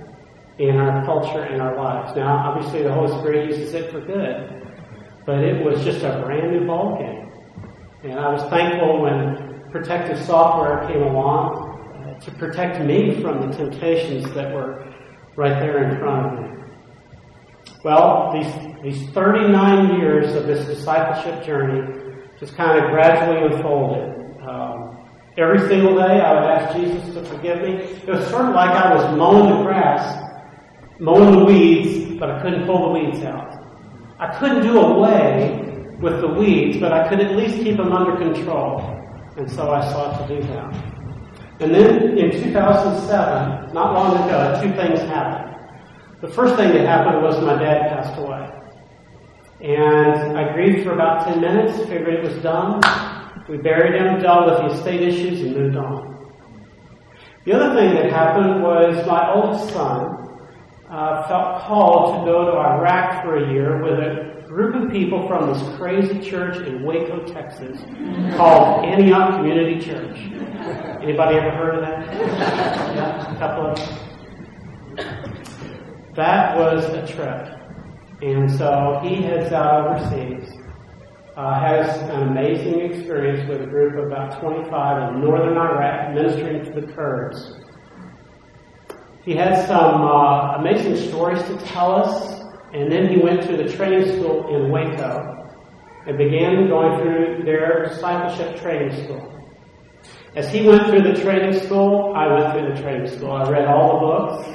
in 0.59 0.76
our 0.76 1.05
culture 1.05 1.43
and 1.43 1.61
our 1.61 1.76
lives. 1.76 2.17
Now, 2.17 2.37
obviously, 2.49 2.83
the 2.83 2.93
Holy 2.93 3.19
Spirit 3.21 3.50
uses 3.50 3.75
it 3.75 3.91
for 3.91 4.00
good, 4.00 4.67
but 5.26 5.38
it 5.38 5.65
was 5.65 5.85
just 5.85 6.03
a 6.03 6.23
brand 6.25 6.53
new 6.53 6.61
ballgame. 6.61 7.31
And 8.03 8.19
I 8.19 8.33
was 8.33 8.43
thankful 8.50 9.03
when 9.03 9.69
protective 9.71 10.19
software 10.25 10.87
came 10.88 11.03
along 11.03 12.17
uh, 12.17 12.21
to 12.21 12.31
protect 12.33 12.85
me 12.85 13.21
from 13.21 13.50
the 13.50 13.57
temptations 13.57 14.33
that 14.35 14.55
were 14.55 14.93
right 15.37 15.61
there 15.61 15.91
in 15.91 15.99
front 15.99 16.26
of 16.26 16.43
me. 16.43 16.57
Well, 17.85 18.33
these, 18.33 18.99
these 18.99 19.11
39 19.11 20.00
years 20.00 20.35
of 20.35 20.47
this 20.47 20.67
discipleship 20.67 21.45
journey 21.45 22.23
just 22.38 22.55
kind 22.57 22.79
of 22.79 22.91
gradually 22.91 23.55
unfolded. 23.55 24.41
Um, 24.43 24.86
every 25.37 25.69
single 25.69 25.95
day 25.95 26.21
I 26.21 26.35
would 26.35 26.45
ask 26.45 26.76
Jesus 26.76 27.14
to 27.14 27.25
forgive 27.25 27.62
me. 27.62 27.75
It 27.75 28.09
was 28.09 28.26
sort 28.28 28.47
of 28.47 28.55
like 28.55 28.71
I 28.71 28.95
was 28.95 29.16
mowing 29.16 29.57
the 29.57 29.62
grass, 29.62 30.35
mowing 30.99 31.38
the 31.38 31.45
weeds, 31.45 32.19
but 32.19 32.31
I 32.31 32.40
couldn't 32.43 32.66
pull 32.66 32.93
the 32.93 33.00
weeds 33.00 33.23
out. 33.25 33.52
I 34.19 34.38
couldn't 34.38 34.62
do 34.62 34.81
away 34.81 35.95
with 36.00 36.21
the 36.21 36.28
weeds, 36.28 36.78
but 36.78 36.93
I 36.93 37.08
could 37.08 37.21
at 37.21 37.37
least 37.37 37.63
keep 37.63 37.76
them 37.76 37.93
under 37.93 38.17
control. 38.17 38.80
And 39.37 39.50
so 39.50 39.71
I 39.71 39.80
sought 39.93 40.26
to 40.26 40.34
do 40.34 40.43
that. 40.49 40.75
And 41.61 41.75
then 41.75 42.19
in 42.19 42.30
2007, 42.30 43.75
not 43.75 43.93
long 43.95 44.17
ago, 44.26 44.61
two 44.63 44.73
things 44.75 45.00
happened. 45.00 45.54
The 46.21 46.28
first 46.28 46.56
thing 46.56 46.73
that 46.73 46.87
happened 46.87 47.23
was 47.23 47.43
my 47.43 47.58
dad 47.58 47.91
passed 47.91 48.19
away. 48.19 48.50
And 49.61 50.39
I 50.39 50.52
grieved 50.52 50.84
for 50.84 50.93
about 50.93 51.26
10 51.26 51.41
minutes, 51.41 51.78
figured 51.89 52.15
it 52.15 52.23
was 52.23 52.43
done. 52.43 52.80
We 53.49 53.59
buried 53.59 54.00
him, 54.00 54.21
dealt 54.21 54.47
with 54.47 54.59
the 54.59 54.78
estate 54.78 55.02
issues, 55.02 55.41
and 55.41 55.54
moved 55.54 55.76
on. 55.76 56.17
The 57.45 57.52
other 57.52 57.75
thing 57.76 57.95
that 57.95 58.11
happened 58.11 58.63
was 58.63 59.06
my 59.06 59.32
oldest 59.32 59.73
son 59.73 60.17
uh, 60.91 61.28
felt 61.28 61.63
called 61.63 62.26
to 62.26 62.30
go 62.30 62.45
to 62.50 62.59
Iraq 62.59 63.23
for 63.23 63.37
a 63.37 63.52
year 63.52 63.82
with 63.82 63.99
a 64.00 64.45
group 64.49 64.75
of 64.75 64.91
people 64.91 65.28
from 65.28 65.52
this 65.52 65.76
crazy 65.76 66.19
church 66.21 66.56
in 66.67 66.85
Waco, 66.85 67.25
Texas, 67.25 67.80
called 68.37 68.85
Antioch 68.85 69.37
Community 69.37 69.80
Church. 69.80 70.19
Anybody 71.02 71.37
ever 71.37 71.50
heard 71.50 71.75
of 71.76 71.80
that? 71.82 72.15
Yeah, 72.95 73.35
a 73.35 73.39
couple 73.39 73.67
of 73.67 74.06
that 76.17 76.56
was 76.56 76.85
a 76.87 77.06
trip. 77.06 77.52
And 78.23 78.50
so 78.50 78.99
he 79.02 79.23
heads 79.23 79.52
out 79.52 79.87
overseas, 79.87 80.50
uh, 81.37 81.61
has 81.61 82.01
an 82.11 82.29
amazing 82.29 82.81
experience 82.81 83.47
with 83.49 83.61
a 83.61 83.67
group 83.67 83.95
of 83.99 84.07
about 84.07 84.41
25 84.41 85.15
in 85.15 85.21
northern 85.21 85.57
Iraq 85.57 86.15
ministering 86.15 86.65
to 86.65 86.81
the 86.81 86.93
Kurds. 86.93 87.61
He 89.23 89.35
had 89.35 89.67
some 89.67 90.03
uh, 90.03 90.57
amazing 90.57 90.97
stories 91.09 91.43
to 91.43 91.59
tell 91.59 91.93
us, 91.93 92.41
and 92.73 92.91
then 92.91 93.09
he 93.09 93.19
went 93.19 93.43
to 93.43 93.57
the 93.57 93.69
training 93.77 94.17
school 94.17 94.55
in 94.55 94.71
Waco 94.71 95.53
and 96.07 96.17
began 96.17 96.69
going 96.69 97.03
through 97.03 97.45
their 97.45 97.87
discipleship 97.87 98.61
training 98.61 99.05
school. 99.05 99.33
As 100.37 100.51
he 100.51 100.67
went 100.67 100.87
through 100.87 101.03
the 101.03 101.21
training 101.21 101.61
school, 101.61 102.15
I 102.17 102.33
went 102.33 102.53
through 102.53 102.75
the 102.75 102.81
training 102.81 103.09
school. 103.09 103.33
I 103.33 103.51
read 103.51 103.67
all 103.67 103.95
the 103.95 104.07
books. 104.07 104.49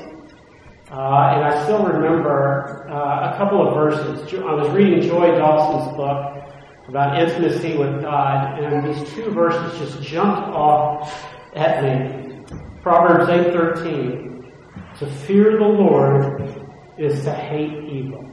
Uh, 0.89 1.33
and 1.35 1.45
I 1.45 1.63
still 1.63 1.83
remember 1.83 2.87
uh, 2.89 3.33
a 3.33 3.37
couple 3.37 3.67
of 3.67 3.73
verses. 3.73 4.33
I 4.33 4.53
was 4.53 4.69
reading 4.71 5.01
Joy 5.01 5.37
Dawson's 5.37 5.95
book 5.95 6.40
about 6.87 7.19
intimacy 7.19 7.77
with 7.77 8.01
God, 8.01 8.59
and 8.59 8.87
these 8.87 9.09
two 9.13 9.31
verses 9.31 9.79
just 9.79 10.01
jumped 10.01 10.49
off 10.49 11.27
at 11.55 11.83
me. 11.83 12.43
Proverbs 12.81 13.29
8:13. 13.29 14.51
To 14.99 15.05
fear 15.07 15.57
the 15.57 15.65
Lord 15.65 16.65
is 16.97 17.23
to 17.23 17.33
hate 17.33 17.83
evil. 17.89 18.23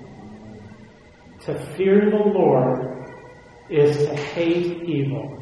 To 1.41 1.55
fear 1.77 2.11
the 2.11 2.17
Lord 2.17 3.11
is 3.71 4.07
to 4.07 4.15
hate 4.15 4.83
evil. 4.83 5.39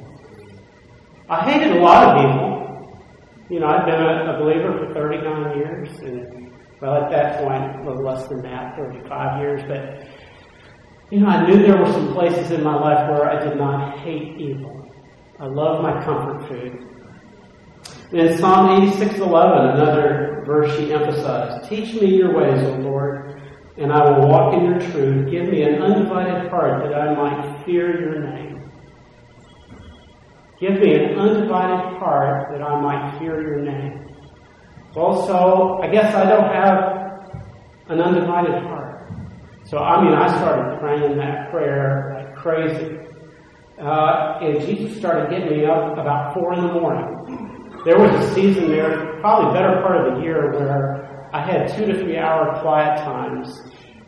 I 1.28 1.50
hated 1.50 1.76
a 1.76 1.80
lot 1.80 2.16
of 2.16 2.24
evil. 2.24 2.56
You 3.48 3.60
know, 3.60 3.66
I've 3.66 3.86
been 3.86 4.00
a, 4.00 4.34
a 4.34 4.38
believer 4.38 4.86
for 4.86 4.94
39 4.94 5.56
years, 5.56 5.88
and 6.00 6.52
well, 6.80 7.04
at 7.04 7.10
that 7.10 7.42
point, 7.42 7.80
a 7.80 7.88
little 7.88 8.04
less 8.04 8.28
than 8.28 8.42
that, 8.42 8.76
35 8.76 9.40
years, 9.40 9.62
but, 9.66 10.06
you 11.10 11.20
know, 11.20 11.26
I 11.26 11.46
knew 11.46 11.62
there 11.62 11.78
were 11.78 11.92
some 11.92 12.12
places 12.12 12.50
in 12.50 12.64
my 12.64 12.74
life 12.74 13.08
where 13.08 13.30
I 13.30 13.44
did 13.44 13.56
not 13.56 13.98
hate 14.00 14.40
evil. 14.40 14.90
I 15.38 15.46
love 15.46 15.82
my 15.82 16.02
comfort 16.04 16.48
food. 16.48 16.86
In 18.12 18.38
Psalm 18.38 18.68
86:11, 18.80 19.74
another 19.74 20.42
verse 20.46 20.76
she 20.76 20.92
emphasized, 20.92 21.68
Teach 21.68 21.94
me 22.00 22.16
your 22.16 22.36
ways, 22.36 22.62
O 22.64 22.76
Lord, 22.78 23.40
and 23.76 23.92
I 23.92 24.10
will 24.10 24.28
walk 24.28 24.54
in 24.54 24.64
your 24.64 24.80
truth. 24.80 25.30
Give 25.30 25.48
me 25.48 25.62
an 25.62 25.82
undivided 25.82 26.50
heart 26.50 26.82
that 26.82 26.94
I 26.94 27.14
might 27.14 27.64
fear 27.64 28.00
your 28.00 28.20
name. 28.20 28.70
Give 30.58 30.80
me 30.80 30.94
an 30.94 31.18
undivided 31.18 31.98
heart 31.98 32.48
that 32.50 32.62
I 32.62 32.80
might 32.80 33.18
fear 33.18 33.42
your 33.42 33.60
name. 33.60 34.08
Well, 34.94 35.26
so 35.26 35.80
I 35.82 35.88
guess 35.88 36.14
I 36.14 36.24
don't 36.28 36.50
have 36.52 36.96
an 37.88 38.00
undivided 38.00 38.62
heart. 38.62 39.05
So, 39.66 39.78
I 39.78 40.02
mean, 40.02 40.14
I 40.14 40.28
started 40.38 40.78
praying 40.78 41.16
that 41.16 41.50
prayer 41.50 42.14
like 42.14 42.36
crazy. 42.36 42.98
Uh, 43.80 44.38
and 44.40 44.60
Jesus 44.60 44.96
started 44.96 45.28
getting 45.28 45.58
me 45.58 45.66
up 45.66 45.98
about 45.98 46.32
four 46.32 46.54
in 46.54 46.60
the 46.64 46.72
morning. 46.72 47.82
There 47.84 47.98
was 47.98 48.10
a 48.14 48.34
season 48.34 48.68
there, 48.68 49.18
probably 49.20 49.52
better 49.52 49.80
part 49.82 50.06
of 50.06 50.14
the 50.14 50.22
year, 50.22 50.52
where 50.52 51.28
I 51.32 51.40
had 51.40 51.76
two 51.76 51.84
to 51.84 51.98
three 51.98 52.16
hour 52.16 52.60
quiet 52.60 52.98
times. 53.00 53.60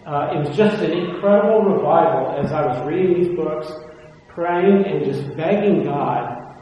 Uh, 0.06 0.30
it 0.32 0.48
was 0.48 0.56
just 0.56 0.80
an 0.80 0.92
incredible 0.92 1.62
revival 1.62 2.36
as 2.38 2.52
I 2.52 2.64
was 2.64 2.86
reading 2.86 3.22
these 3.22 3.36
books, 3.36 3.70
praying, 4.28 4.84
and 4.86 5.04
just 5.04 5.36
begging 5.36 5.82
God 5.82 6.54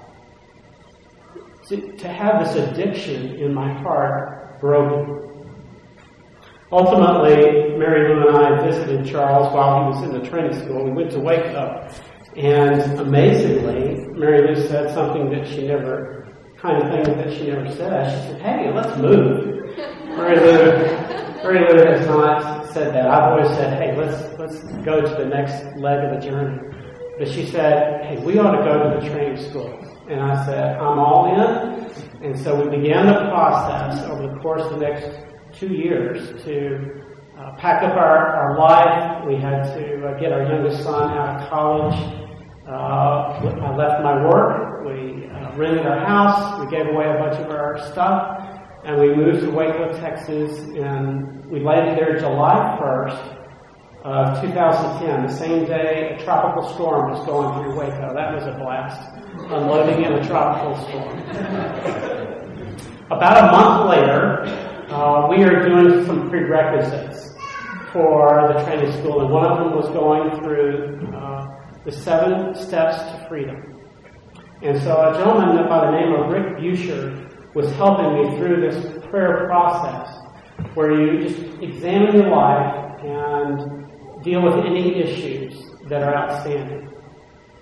to, 1.68 1.92
to 1.92 2.08
have 2.08 2.44
this 2.44 2.56
addiction 2.56 3.36
in 3.36 3.52
my 3.52 3.72
heart 3.74 4.58
broken. 4.58 5.25
Ultimately, 6.72 7.76
Mary 7.78 8.12
Lou 8.12 8.28
and 8.28 8.36
I 8.38 8.66
visited 8.66 9.06
Charles 9.06 9.54
while 9.54 9.84
he 9.84 9.88
was 9.90 10.08
in 10.08 10.20
the 10.20 10.28
training 10.28 10.58
school. 10.60 10.84
We 10.84 10.90
went 10.90 11.12
to 11.12 11.20
Waco. 11.20 11.88
And 12.36 12.98
amazingly, 12.98 14.06
Mary 14.18 14.48
Lou 14.48 14.66
said 14.66 14.92
something 14.92 15.30
that 15.30 15.46
she 15.46 15.66
never 15.66 16.26
kind 16.56 16.82
of 16.82 16.90
thing 16.90 17.16
that 17.18 17.32
she 17.32 17.46
never 17.50 17.70
said. 17.70 18.10
She 18.10 18.32
said, 18.32 18.42
hey, 18.42 18.72
let's 18.74 18.98
move. 18.98 19.76
Mary 20.16 20.40
Lou, 20.40 21.42
Mary 21.42 21.72
Lou 21.72 21.86
has 21.86 22.06
not 22.06 22.66
said 22.72 22.94
that. 22.94 23.08
I've 23.08 23.32
always 23.32 23.48
said, 23.56 23.80
hey, 23.80 23.96
let's, 23.96 24.38
let's 24.38 24.62
go 24.84 25.00
to 25.00 25.22
the 25.22 25.26
next 25.26 25.76
leg 25.76 26.04
of 26.04 26.20
the 26.20 26.26
journey. 26.26 26.58
But 27.18 27.28
she 27.28 27.46
said, 27.46 28.04
hey, 28.04 28.18
we 28.24 28.38
ought 28.38 28.56
to 28.56 28.64
go 28.64 28.90
to 28.90 29.00
the 29.00 29.08
training 29.12 29.42
school. 29.48 29.78
And 30.08 30.20
I 30.20 30.44
said, 30.44 30.76
I'm 30.78 30.98
all 30.98 31.32
in. 31.32 31.90
And 32.22 32.38
so 32.38 32.60
we 32.60 32.76
began 32.76 33.06
the 33.06 33.30
process 33.30 34.02
over 34.10 34.26
the 34.26 34.38
course 34.40 34.62
of 34.62 34.70
the 34.70 34.78
next 34.78 35.35
two 35.58 35.72
years 35.72 36.42
to 36.44 37.02
uh, 37.38 37.54
pack 37.56 37.82
up 37.82 37.96
our, 37.96 38.34
our 38.34 38.58
life. 38.58 39.26
We 39.26 39.36
had 39.36 39.64
to 39.74 40.06
uh, 40.06 40.20
get 40.20 40.32
our 40.32 40.42
youngest 40.42 40.82
son 40.82 41.10
out 41.16 41.42
of 41.42 41.48
college. 41.48 41.94
Uh, 42.68 42.70
I 42.70 43.76
left 43.76 44.02
my 44.02 44.24
work. 44.26 44.84
We 44.84 45.28
uh, 45.28 45.56
rented 45.56 45.86
our 45.86 46.04
house. 46.04 46.60
We 46.60 46.70
gave 46.70 46.86
away 46.86 47.06
a 47.06 47.18
bunch 47.18 47.38
of 47.40 47.50
our 47.50 47.78
stuff. 47.90 48.42
And 48.84 49.00
we 49.00 49.14
moved 49.14 49.40
to 49.40 49.50
Waco, 49.50 49.92
Texas. 49.98 50.58
And 50.76 51.44
we 51.46 51.60
landed 51.60 51.98
there 51.98 52.18
July 52.18 52.78
1st 52.80 53.36
of 54.04 54.40
2010, 54.40 55.26
the 55.26 55.32
same 55.32 55.64
day 55.66 56.16
a 56.16 56.24
tropical 56.24 56.72
storm 56.74 57.10
was 57.10 57.26
going 57.26 57.52
through 57.60 57.76
Waco. 57.76 58.14
That 58.14 58.32
was 58.34 58.44
a 58.44 58.52
blast, 58.52 59.10
unloading 59.50 60.04
in 60.04 60.12
a 60.12 60.24
tropical 60.24 60.76
storm. 60.86 61.18
About 63.10 63.38
a 63.38 63.52
month 63.52 63.90
later, 63.90 64.65
uh, 64.88 65.26
we 65.28 65.42
are 65.42 65.68
doing 65.68 66.06
some 66.06 66.30
prerequisites 66.30 67.34
for 67.92 68.52
the 68.52 68.64
training 68.64 68.92
school, 69.00 69.22
and 69.22 69.30
one 69.30 69.44
of 69.44 69.58
them 69.58 69.74
was 69.74 69.88
going 69.88 70.30
through 70.40 71.12
uh, 71.14 71.46
the 71.84 71.90
seven 71.90 72.54
steps 72.54 72.98
to 72.98 73.26
freedom. 73.28 73.80
And 74.62 74.80
so 74.82 75.10
a 75.10 75.12
gentleman 75.14 75.68
by 75.68 75.86
the 75.86 75.90
name 75.92 76.12
of 76.14 76.30
Rick 76.30 76.58
Buescher 76.58 77.54
was 77.54 77.70
helping 77.72 78.12
me 78.14 78.36
through 78.36 78.60
this 78.60 79.04
prayer 79.06 79.46
process 79.46 80.14
where 80.74 80.92
you 80.92 81.28
just 81.28 81.40
examine 81.62 82.14
your 82.14 82.28
life 82.28 83.00
and 83.02 84.22
deal 84.22 84.42
with 84.42 84.64
any 84.64 84.94
issues 85.00 85.70
that 85.88 86.02
are 86.02 86.14
outstanding. 86.14 86.88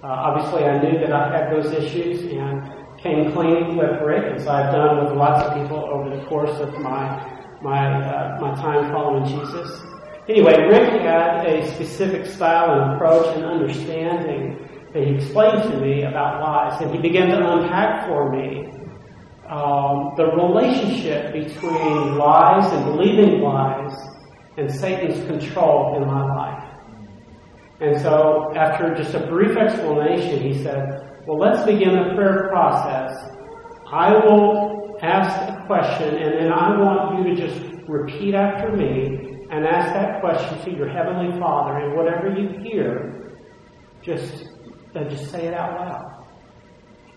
Uh, 0.02 0.06
obviously, 0.08 0.64
I 0.64 0.82
knew 0.82 0.98
that 0.98 1.12
I 1.12 1.36
had 1.36 1.52
those 1.52 1.72
issues 1.72 2.20
and 2.22 2.83
came 3.04 3.30
clean 3.32 3.76
with 3.76 4.00
Rick, 4.00 4.34
as 4.34 4.46
I've 4.46 4.72
done 4.72 5.04
with 5.04 5.14
lots 5.14 5.46
of 5.46 5.62
people 5.62 5.76
over 5.76 6.08
the 6.08 6.24
course 6.24 6.58
of 6.58 6.72
my 6.80 7.20
my 7.60 8.02
uh, 8.02 8.40
my 8.40 8.54
time 8.54 8.90
following 8.90 9.26
Jesus. 9.26 9.82
Anyway, 10.26 10.56
Rick 10.68 11.02
had 11.02 11.44
a 11.46 11.70
specific 11.74 12.24
style 12.24 12.80
and 12.80 12.94
approach 12.94 13.36
and 13.36 13.44
understanding 13.44 14.56
that 14.94 15.06
he 15.06 15.16
explained 15.16 15.62
to 15.64 15.80
me 15.80 16.04
about 16.04 16.40
lies, 16.40 16.80
and 16.80 16.94
he 16.94 16.98
began 16.98 17.28
to 17.28 17.52
unpack 17.52 18.06
for 18.08 18.32
me 18.32 18.72
um, 19.50 20.14
the 20.16 20.24
relationship 20.24 21.34
between 21.34 22.16
lies 22.16 22.72
and 22.72 22.86
believing 22.86 23.42
lies 23.42 23.92
and 24.56 24.72
Satan's 24.74 25.22
control 25.26 25.94
in 26.00 26.06
my 26.06 26.24
life. 26.34 26.64
And 27.80 28.00
so, 28.00 28.54
after 28.56 28.94
just 28.94 29.12
a 29.12 29.26
brief 29.26 29.58
explanation, 29.58 30.40
he 30.40 30.62
said, 30.62 31.13
Well, 31.26 31.38
let's 31.38 31.64
begin 31.64 31.94
the 31.94 32.14
prayer 32.14 32.48
process. 32.50 33.16
I 33.90 34.12
will 34.12 34.98
ask 35.00 35.52
a 35.52 35.64
question, 35.66 36.16
and 36.16 36.34
then 36.34 36.52
I 36.52 36.78
want 36.78 37.18
you 37.18 37.34
to 37.34 37.46
just 37.46 37.88
repeat 37.88 38.34
after 38.34 38.70
me 38.76 39.46
and 39.50 39.66
ask 39.66 39.94
that 39.94 40.20
question 40.20 40.62
to 40.64 40.76
your 40.76 40.88
Heavenly 40.88 41.38
Father, 41.40 41.78
and 41.78 41.96
whatever 41.96 42.28
you 42.28 42.60
hear, 42.62 43.38
just, 44.02 44.50
uh, 44.94 45.04
just 45.04 45.30
say 45.30 45.46
it 45.46 45.54
out 45.54 45.80
loud. 45.80 46.26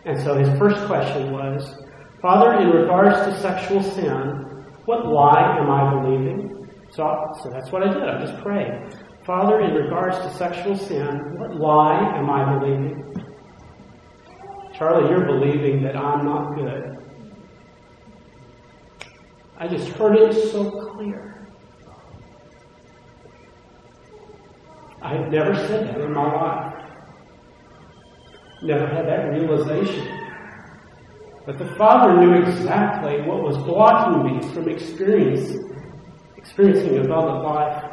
And 0.05 0.17
so 0.21 0.37
his 0.37 0.57
first 0.57 0.85
question 0.85 1.33
was, 1.33 1.77
Father, 2.21 2.61
in 2.61 2.69
regards 2.69 3.15
to 3.25 3.37
sexual 3.41 3.83
sin, 3.83 4.65
what 4.85 5.05
lie 5.05 5.57
am 5.57 5.69
I 5.69 6.01
believing? 6.01 6.69
So, 6.91 7.33
so 7.43 7.49
that's 7.49 7.73
what 7.73 7.83
I 7.83 7.93
did. 7.93 8.03
I 8.03 8.25
just 8.25 8.41
prayed. 8.41 8.95
Father, 9.25 9.59
in 9.59 9.73
regards 9.73 10.17
to 10.19 10.33
sexual 10.35 10.77
sin, 10.77 11.37
what 11.37 11.59
lie 11.59 12.17
am 12.17 12.29
I 12.29 12.57
believing? 12.57 13.26
Charlie, 14.77 15.09
you're 15.09 15.25
believing 15.25 15.81
that 15.81 15.95
I'm 15.95 16.23
not 16.23 16.53
good. 16.53 16.97
I 19.57 19.67
just 19.67 19.87
heard 19.89 20.15
it 20.17 20.51
so 20.51 20.69
clear. 20.69 21.47
I 25.01 25.15
had 25.15 25.31
never 25.31 25.55
said 25.55 25.87
that 25.87 25.99
in 25.99 26.13
my 26.13 26.31
life. 26.31 26.83
Never 28.61 28.85
had 28.87 29.07
that 29.07 29.31
realization. 29.31 30.07
But 31.47 31.57
the 31.57 31.73
Father 31.75 32.17
knew 32.19 32.33
exactly 32.33 33.21
what 33.21 33.41
was 33.41 33.57
blocking 33.57 34.37
me 34.37 34.53
from 34.53 34.69
experiencing 34.69 35.63
experiencing 36.35 36.99
abundant 36.99 37.43
life. 37.43 37.83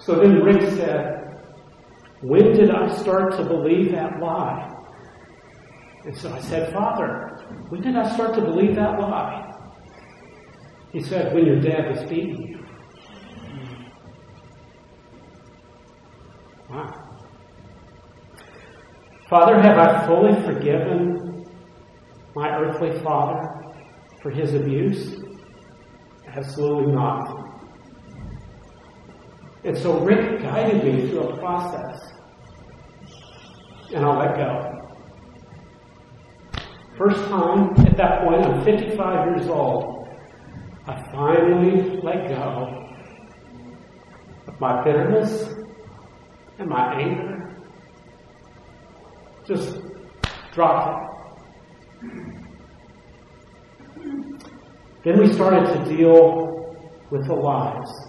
So 0.00 0.16
then 0.16 0.42
Rick 0.42 0.62
said, 0.72 1.17
When 2.20 2.52
did 2.52 2.70
I 2.70 2.94
start 2.96 3.36
to 3.36 3.44
believe 3.44 3.92
that 3.92 4.18
lie? 4.20 4.74
And 6.04 6.16
so 6.16 6.32
I 6.32 6.40
said, 6.40 6.72
Father, 6.72 7.36
when 7.68 7.80
did 7.80 7.96
I 7.96 8.12
start 8.14 8.34
to 8.34 8.40
believe 8.40 8.74
that 8.74 8.98
lie? 8.98 9.52
He 10.92 11.00
said, 11.00 11.34
When 11.34 11.46
your 11.46 11.60
dad 11.60 11.90
was 11.90 12.08
beating 12.08 12.42
you. 12.48 12.58
Wow. 16.70 17.08
Father, 19.28 19.60
have 19.60 19.78
I 19.78 20.06
fully 20.06 20.34
forgiven 20.42 21.44
my 22.34 22.48
earthly 22.48 22.98
father 23.00 23.48
for 24.22 24.30
his 24.30 24.54
abuse? 24.54 25.20
Absolutely 26.26 26.92
not. 26.92 27.47
And 29.64 29.76
so 29.76 29.98
Rick 30.00 30.42
guided 30.42 30.84
me 30.84 31.08
through 31.08 31.30
a 31.30 31.36
process. 31.38 32.00
And 33.94 34.04
I'll 34.04 34.18
let 34.18 34.36
go. 34.36 34.78
First 36.96 37.18
time 37.28 37.74
at 37.86 37.96
that 37.96 38.24
point, 38.24 38.44
I'm 38.44 38.64
55 38.64 39.36
years 39.36 39.48
old. 39.48 40.08
I 40.86 41.02
finally 41.12 42.00
let 42.02 42.28
go 42.28 42.88
of 44.46 44.60
my 44.60 44.82
bitterness 44.82 45.54
and 46.58 46.68
my 46.68 46.94
anger. 47.00 47.56
Just 49.46 49.78
dropped 50.52 51.04
it. 51.04 51.08
Then 55.04 55.20
we 55.20 55.32
started 55.32 55.66
to 55.72 55.96
deal 55.96 56.76
with 57.10 57.26
the 57.26 57.34
lies. 57.34 58.07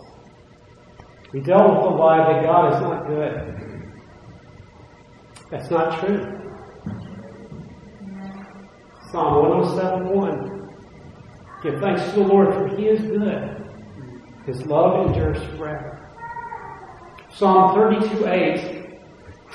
We 1.32 1.42
dealt 1.42 1.76
with 1.76 1.84
the 1.84 1.90
lie 1.90 2.34
that 2.34 2.44
God 2.44 2.74
is 2.74 2.82
not 2.82 3.08
good. 3.08 3.92
That's 5.52 5.70
not 5.70 6.00
true. 6.00 6.40
Psalm 9.12 9.50
107 9.50 10.10
1. 10.10 10.76
Give 11.62 11.80
thanks 11.80 12.04
to 12.06 12.12
the 12.12 12.28
Lord, 12.28 12.54
for 12.54 12.76
he 12.76 12.88
is 12.88 13.02
good. 13.02 13.70
His 14.46 14.66
love 14.66 15.08
endures 15.08 15.38
forever. 15.56 16.10
Psalm 17.30 17.76
32 17.76 18.28
8 18.28 18.80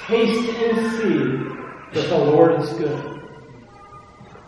Taste 0.07 0.51
and 0.51 0.93
see 0.93 2.01
that 2.01 2.09
the 2.09 2.19
Lord 2.19 2.61
is 2.61 2.73
good. 2.75 3.23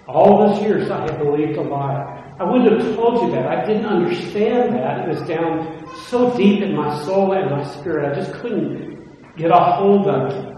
All 0.06 0.46
those 0.46 0.62
years 0.62 0.90
I 0.90 1.00
have 1.00 1.18
believed 1.18 1.56
a 1.56 1.62
lie. 1.62 2.34
I 2.38 2.44
wouldn't 2.44 2.80
have 2.80 2.94
told 2.94 3.22
you 3.22 3.30
that. 3.32 3.46
I 3.46 3.64
didn't 3.64 3.86
understand 3.86 4.74
that. 4.74 5.00
It 5.00 5.08
was 5.08 5.26
down 5.26 5.75
so 6.08 6.36
deep 6.36 6.62
in 6.62 6.74
my 6.74 7.02
soul 7.04 7.32
and 7.32 7.50
my 7.50 7.64
spirit. 7.64 8.12
I 8.12 8.20
just 8.20 8.32
couldn't 8.40 9.36
get 9.36 9.50
a 9.50 9.58
hold 9.58 10.06
of 10.06 10.32
it. 10.32 10.56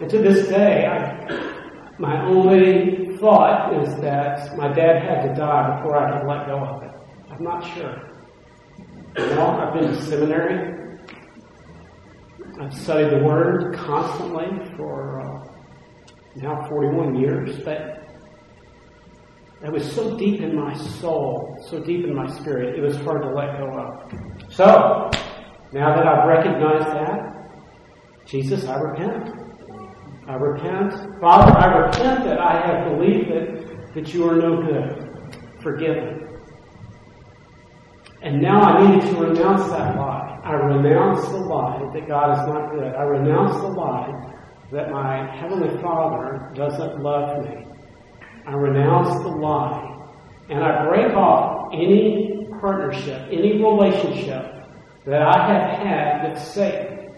And 0.00 0.10
to 0.10 0.18
this 0.18 0.48
day, 0.48 0.86
I, 0.86 1.96
my 1.98 2.24
only 2.24 3.16
thought 3.18 3.74
is 3.82 3.94
that 4.00 4.56
my 4.56 4.72
dad 4.72 5.02
had 5.02 5.28
to 5.28 5.34
die 5.34 5.76
before 5.76 5.96
I 5.96 6.18
could 6.18 6.26
let 6.26 6.46
go 6.46 6.58
of 6.58 6.82
it. 6.82 6.90
I'm 7.30 7.44
not 7.44 7.60
sure. 7.74 8.08
You 9.18 9.26
know, 9.26 9.46
I've 9.46 9.74
been 9.74 9.92
to 9.92 10.02
seminary. 10.02 10.98
I've 12.60 12.74
studied 12.74 13.10
the 13.10 13.24
Word 13.24 13.74
constantly 13.74 14.74
for 14.76 15.20
uh, 15.20 15.52
now 16.36 16.66
41 16.68 17.16
years, 17.16 17.58
but 17.64 18.02
that 19.60 19.70
was 19.70 19.90
so 19.92 20.16
deep 20.16 20.40
in 20.40 20.56
my 20.56 20.74
soul, 20.74 21.56
so 21.68 21.78
deep 21.78 22.04
in 22.04 22.14
my 22.14 22.28
spirit, 22.40 22.76
it 22.76 22.82
was 22.82 22.96
hard 22.96 23.22
to 23.22 23.28
let 23.28 23.58
go 23.58 23.70
of. 23.78 24.31
So, 24.52 25.10
now 25.72 25.96
that 25.96 26.06
I've 26.06 26.28
recognized 26.28 26.86
that, 26.86 28.26
Jesus, 28.26 28.66
I 28.66 28.76
repent. 28.76 29.30
I 30.28 30.34
repent. 30.34 31.20
Father, 31.20 31.58
I 31.58 31.86
repent 31.86 32.24
that 32.24 32.38
I 32.38 32.66
have 32.66 32.96
believed 32.96 33.30
that, 33.30 33.94
that 33.94 34.14
you 34.14 34.28
are 34.28 34.36
no 34.36 34.62
good. 34.62 35.38
Forgive 35.62 35.96
me. 35.96 36.26
And 38.22 38.40
now 38.40 38.60
I 38.60 38.86
needed 38.86 39.10
to 39.10 39.20
renounce 39.20 39.68
that 39.70 39.96
lie. 39.96 40.40
I 40.44 40.52
renounce 40.52 41.26
the 41.28 41.38
lie 41.38 41.90
that 41.92 42.06
God 42.06 42.38
is 42.38 42.46
not 42.46 42.70
good. 42.70 42.94
I 42.94 43.02
renounce 43.02 43.60
the 43.60 43.68
lie 43.68 44.34
that 44.70 44.90
my 44.90 45.34
Heavenly 45.36 45.80
Father 45.82 46.52
doesn't 46.54 47.02
love 47.02 47.44
me 47.44 47.72
I 48.44 48.54
renounce 48.54 49.22
the 49.22 49.28
lie, 49.28 50.08
and 50.48 50.64
I 50.64 50.84
break 50.88 51.14
off 51.14 51.70
any 51.72 52.31
partnership, 52.62 53.28
any 53.30 53.60
relationship 53.62 54.54
that 55.04 55.20
I 55.20 55.52
have 55.52 55.78
had 55.80 56.30
with 56.30 56.40
Satan. 56.40 57.12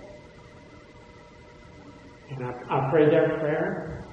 And 2.30 2.46
I, 2.46 2.52
I 2.70 2.90
prayed 2.90 3.12
that 3.12 3.38
prayer, 3.38 4.04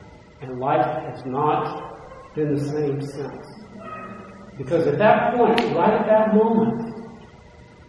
and 0.41 0.59
life 0.59 0.85
has 1.05 1.25
not 1.25 2.35
been 2.35 2.53
the 2.53 2.61
same 2.61 3.01
since. 3.01 3.47
Because 4.57 4.85
at 4.87 4.97
that 4.97 5.33
point, 5.35 5.57
right 5.73 5.93
at 5.93 6.05
that 6.05 6.35
moment, 6.35 6.95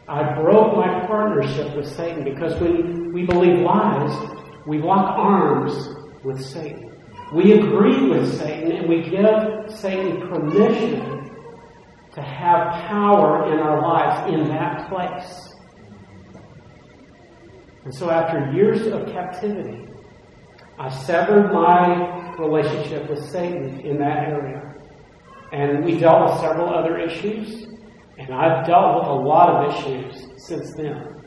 I 0.09 0.35
broke 0.35 0.77
my 0.77 1.07
partnership 1.07 1.77
with 1.77 1.89
Satan 1.89 2.23
because 2.23 2.59
when 2.61 3.13
we 3.13 3.25
believe 3.27 3.61
lies, 3.61 4.17
we 4.67 4.81
lock 4.81 5.19
arms 5.19 5.89
with 6.25 6.41
Satan. 6.41 6.93
We 7.33 7.53
agree 7.53 8.09
with 8.09 8.39
Satan 8.39 8.73
and 8.73 8.89
we 8.89 9.03
give 9.03 9.75
Satan 9.75 10.29
permission 10.29 11.12
to 12.15 12.23
have 12.23 12.89
power 12.89 13.53
in 13.53 13.59
our 13.59 13.81
lives 13.81 14.33
in 14.33 14.49
that 14.49 14.89
place. 14.89 15.49
And 17.85 17.95
so 17.95 18.11
after 18.11 18.53
years 18.53 18.87
of 18.87 19.07
captivity, 19.07 19.89
I 20.79 20.89
severed 20.89 21.53
my 21.53 22.35
relationship 22.39 23.09
with 23.09 23.25
Satan 23.31 23.81
in 23.81 23.99
that 23.99 24.29
area. 24.29 24.75
And 25.53 25.85
we 25.85 25.99
dealt 25.99 26.31
with 26.31 26.41
several 26.41 26.69
other 26.69 26.99
issues, 26.99 27.67
and 28.19 28.35
I've 28.35 28.67
dealt 28.67 29.01
with 29.01 29.09
a 29.09 29.15
lot 29.15 29.51
of 29.51 29.75
issues 29.75 30.27
since 30.37 30.75
then. 30.75 31.23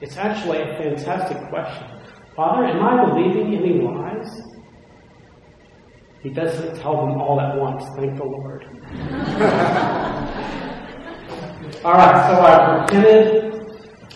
It's 0.00 0.16
actually 0.16 0.62
a 0.62 0.76
fantastic 0.78 1.38
question. 1.48 1.86
Father, 2.34 2.64
am 2.64 2.82
I 2.82 3.04
believing 3.10 3.54
any 3.54 3.80
lies? 3.80 4.51
He 6.22 6.30
doesn't 6.30 6.76
tell 6.76 7.04
them 7.04 7.20
all 7.20 7.40
at 7.40 7.58
once, 7.58 7.84
thank 7.96 8.16
the 8.16 8.24
Lord. 8.24 8.62
all 11.84 11.94
right, 11.94 12.30
so 12.30 12.40
I've 12.40 12.82
repented. 12.82 13.52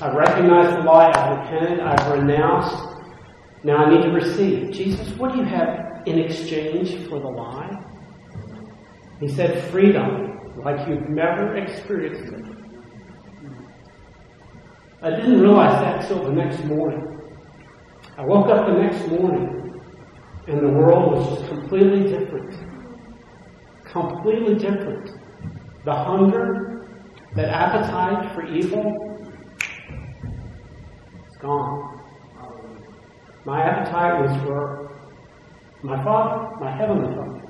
I've 0.01 0.15
recognized 0.15 0.77
the 0.77 0.83
lie. 0.85 1.11
I've 1.11 1.39
repented. 1.39 1.81
I've 1.81 2.13
renounced. 2.13 2.77
Now 3.65 3.79
I 3.79 3.91
need 3.91 4.03
to 4.03 4.11
receive. 4.11 4.71
Jesus, 4.71 5.09
what 5.19 5.33
do 5.33 5.39
you 5.39 5.45
have 5.45 6.03
in 6.07 6.21
exchange 6.21 7.09
for 7.09 7.19
the 7.19 7.27
lie? 7.27 7.83
He 9.19 9.27
said, 9.27 9.69
freedom, 9.73 10.55
like 10.63 10.87
you've 10.87 11.09
never 11.09 11.57
experienced 11.57 12.33
it. 12.33 12.45
I 15.03 15.11
didn't 15.11 15.41
realize 15.41 15.81
that 15.81 16.07
till 16.07 16.23
the 16.23 16.33
next 16.33 16.63
morning. 16.65 17.21
I 18.17 18.25
woke 18.25 18.47
up 18.47 18.67
the 18.67 18.75
next 18.75 19.09
morning 19.09 19.66
and 20.47 20.61
the 20.61 20.69
world 20.69 21.13
was 21.13 21.49
completely 21.49 22.09
different. 22.09 22.57
Completely 23.85 24.55
different. 24.55 25.11
The 25.85 25.93
hunger, 25.93 26.87
that 27.35 27.49
appetite 27.49 28.33
for 28.35 28.47
evil, 28.47 29.25
it's 31.27 31.37
gone. 31.39 32.01
Um, 32.41 32.85
my 33.45 33.63
appetite 33.63 34.23
was 34.23 34.43
for 34.43 35.01
my 35.83 36.03
Father, 36.05 36.57
my 36.61 36.77
Heavenly 36.77 37.15
Father. 37.15 37.43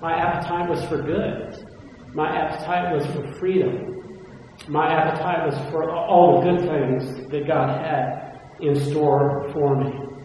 My 0.00 0.12
appetite 0.14 0.68
was 0.68 0.84
for 0.84 1.00
good. 1.00 1.66
My 2.14 2.28
appetite 2.28 2.94
was 2.94 3.06
for 3.06 3.32
freedom. 3.34 3.96
My 4.68 4.92
appetite 4.92 5.46
was 5.46 5.70
for 5.70 5.90
all 5.90 6.40
the 6.40 6.50
good 6.50 6.60
things 6.68 7.30
that 7.30 7.46
God 7.46 7.80
had 7.80 8.40
in 8.60 8.74
store 8.90 9.50
for 9.52 9.76
me. 9.76 10.15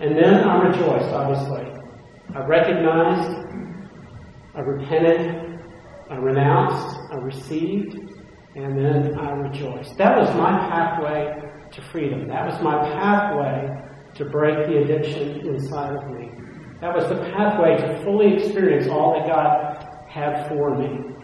And 0.00 0.16
then 0.16 0.44
I 0.44 0.62
rejoiced, 0.68 1.12
obviously. 1.12 1.72
I 2.34 2.44
recognized, 2.46 3.46
I 4.54 4.60
repented, 4.60 5.58
I 6.10 6.16
renounced, 6.16 6.98
I 7.12 7.16
received, 7.16 7.94
and 8.54 8.78
then 8.78 9.18
I 9.18 9.30
rejoiced. 9.32 9.96
That 9.96 10.16
was 10.18 10.28
my 10.36 10.50
pathway 10.68 11.40
to 11.72 11.82
freedom. 11.82 12.28
That 12.28 12.46
was 12.46 12.60
my 12.62 12.78
pathway 12.92 13.82
to 14.14 14.24
break 14.26 14.66
the 14.66 14.78
addiction 14.78 15.46
inside 15.46 15.96
of 15.96 16.10
me. 16.10 16.30
That 16.80 16.94
was 16.94 17.08
the 17.08 17.16
pathway 17.32 17.76
to 17.78 18.04
fully 18.04 18.34
experience 18.34 18.88
all 18.88 19.14
that 19.18 19.26
God 19.26 20.08
had 20.08 20.48
for 20.48 20.76
me. 20.76 21.14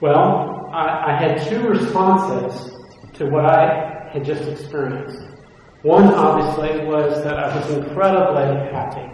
Well, 0.00 0.68
I, 0.72 1.12
I 1.12 1.16
had 1.16 1.48
two 1.48 1.68
responses 1.68 2.72
to 3.14 3.26
what 3.26 3.46
I 3.46 4.10
had 4.12 4.24
just 4.24 4.42
experienced. 4.42 5.35
One, 5.82 6.04
obviously, 6.14 6.84
was 6.86 7.22
that 7.22 7.38
I 7.38 7.56
was 7.56 7.70
incredibly 7.70 8.70
happy. 8.72 9.12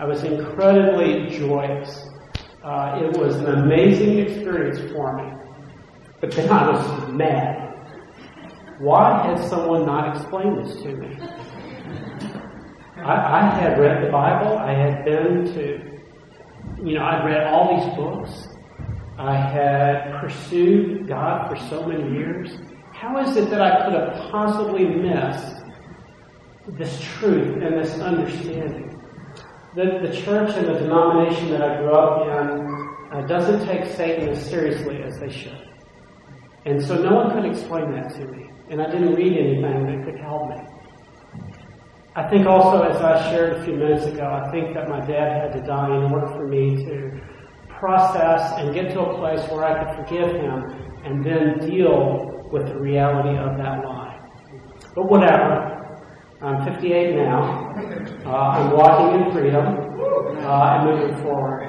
I 0.00 0.04
was 0.04 0.24
incredibly 0.24 1.28
joyous. 1.38 2.08
Uh, 2.64 3.00
it 3.02 3.16
was 3.16 3.36
an 3.36 3.46
amazing 3.46 4.18
experience 4.18 4.78
for 4.92 5.16
me. 5.16 5.32
But 6.20 6.32
then 6.32 6.48
I 6.50 6.70
was 6.70 7.12
mad. 7.12 7.74
Why 8.78 9.26
had 9.26 9.38
someone 9.48 9.86
not 9.86 10.16
explained 10.16 10.64
this 10.64 10.76
to 10.82 10.96
me? 10.96 11.18
I, 12.96 13.40
I 13.40 13.60
had 13.60 13.78
read 13.78 14.04
the 14.04 14.10
Bible. 14.10 14.58
I 14.58 14.72
had 14.72 15.04
been 15.04 15.44
to, 15.54 16.00
you 16.82 16.94
know, 16.94 17.04
I'd 17.04 17.24
read 17.24 17.46
all 17.46 17.76
these 17.76 17.96
books. 17.96 18.48
I 19.18 19.34
had 19.36 20.20
pursued 20.20 21.06
God 21.06 21.48
for 21.48 21.56
so 21.68 21.86
many 21.86 22.12
years. 22.12 22.56
How 22.92 23.18
is 23.18 23.36
it 23.36 23.50
that 23.50 23.60
I 23.60 23.84
could 23.84 23.94
have 23.94 24.30
possibly 24.30 24.84
missed 24.84 25.57
this 26.76 27.00
truth 27.00 27.62
and 27.62 27.78
this 27.78 27.98
understanding? 28.00 28.94
The, 29.74 30.00
the 30.02 30.14
church 30.14 30.50
and 30.56 30.66
the 30.66 30.78
denomination 30.80 31.50
that 31.50 31.62
I 31.62 31.78
grew 31.78 31.92
up 31.92 32.26
in 32.26 32.88
uh, 33.12 33.26
doesn't 33.26 33.66
take 33.66 33.86
Satan 33.94 34.28
as 34.28 34.44
seriously 34.44 35.02
as 35.02 35.18
they 35.18 35.30
should. 35.30 35.68
And 36.64 36.82
so 36.82 36.96
no 36.96 37.14
one 37.14 37.30
could 37.30 37.50
explain 37.50 37.92
that 37.92 38.10
to 38.14 38.26
me. 38.26 38.50
And 38.70 38.82
I 38.82 38.90
didn't 38.90 39.14
read 39.14 39.32
anything 39.32 39.86
that 39.86 40.04
could 40.04 40.20
help 40.20 40.50
me. 40.50 40.56
I 42.14 42.28
think 42.28 42.46
also, 42.46 42.82
as 42.82 43.00
I 43.00 43.30
shared 43.30 43.58
a 43.58 43.64
few 43.64 43.74
minutes 43.74 44.04
ago, 44.04 44.24
I 44.26 44.50
think 44.50 44.74
that 44.74 44.88
my 44.88 45.00
dad 45.00 45.40
had 45.40 45.52
to 45.52 45.66
die 45.66 45.86
in 45.86 46.12
order 46.12 46.26
for 46.26 46.48
me 46.48 46.76
to 46.84 47.20
process 47.78 48.52
and 48.58 48.74
get 48.74 48.92
to 48.92 49.00
a 49.00 49.18
place 49.18 49.40
where 49.50 49.64
I 49.64 49.84
could 49.84 50.04
forgive 50.04 50.34
him 50.34 50.64
and 51.04 51.24
then 51.24 51.58
deal 51.60 52.48
with 52.50 52.66
the 52.66 52.78
reality 52.78 53.38
of 53.38 53.56
that 53.56 53.84
lie. 53.84 54.18
But 54.94 55.08
whatever. 55.08 55.77
I'm 56.40 56.64
58 56.64 57.16
now. 57.16 57.74
Uh, 58.24 58.30
I'm 58.30 58.70
walking 58.70 59.20
in 59.20 59.32
freedom 59.32 59.66
uh, 60.44 60.76
and 60.76 60.84
moving 60.88 61.22
forward. 61.22 61.64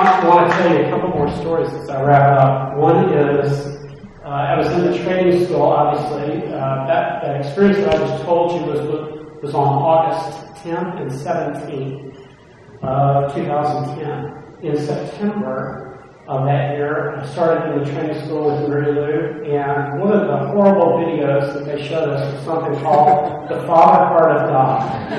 I 0.00 0.24
want 0.24 0.50
to 0.50 0.56
tell 0.56 0.74
you 0.74 0.84
a 0.86 0.90
couple 0.90 1.10
more 1.10 1.30
stories 1.36 1.72
as 1.74 1.90
I 1.90 2.02
wrap 2.02 2.40
up. 2.40 2.76
One 2.78 3.12
is 3.12 3.76
uh, 4.24 4.28
I 4.28 4.56
was 4.56 4.66
in 4.68 4.90
the 4.90 4.98
training 4.98 5.44
school, 5.44 5.62
obviously. 5.62 6.46
Uh, 6.46 6.86
that, 6.86 7.22
that 7.22 7.44
experience 7.44 7.78
that 7.78 7.94
I 7.94 7.98
just 7.98 8.24
told 8.24 8.52
you 8.52 8.66
was 8.66 9.42
was 9.42 9.54
on 9.54 9.68
August 9.68 10.64
10th 10.64 11.00
and 11.00 11.10
17th 11.10 12.26
of 12.82 13.34
2010. 13.34 14.64
In 14.64 14.76
September 14.76 15.87
of 16.28 16.44
that 16.44 16.76
year, 16.76 17.16
I 17.16 17.26
started 17.26 17.72
in 17.72 17.78
the 17.82 17.90
training 17.90 18.22
school 18.26 18.50
with 18.50 18.68
Mary 18.68 18.92
Lou, 18.92 19.50
and 19.50 19.98
one 19.98 20.12
of 20.12 20.28
the 20.28 20.36
horrible 20.48 20.98
videos 20.98 21.54
that 21.54 21.64
they 21.64 21.88
showed 21.88 22.10
us 22.10 22.34
was 22.34 22.44
something 22.44 22.78
called 22.82 23.48
The 23.48 23.66
Father 23.66 24.04
Heart 24.04 24.36
of 24.36 24.50
God. 24.50 25.12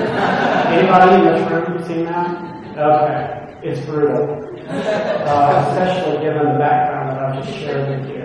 Anybody 0.66 1.16
in 1.16 1.24
this 1.34 1.50
room 1.50 1.84
seen 1.84 2.04
that? 2.04 2.78
Okay. 2.78 3.40
It's 3.62 3.84
brutal. 3.86 4.38
Uh, 4.68 5.66
especially 5.68 6.22
given 6.22 6.44
the 6.44 6.58
background 6.60 7.10
that 7.10 7.18
I've 7.18 7.44
just 7.44 7.58
shared 7.58 7.88
with 7.88 8.08
you. 8.08 8.22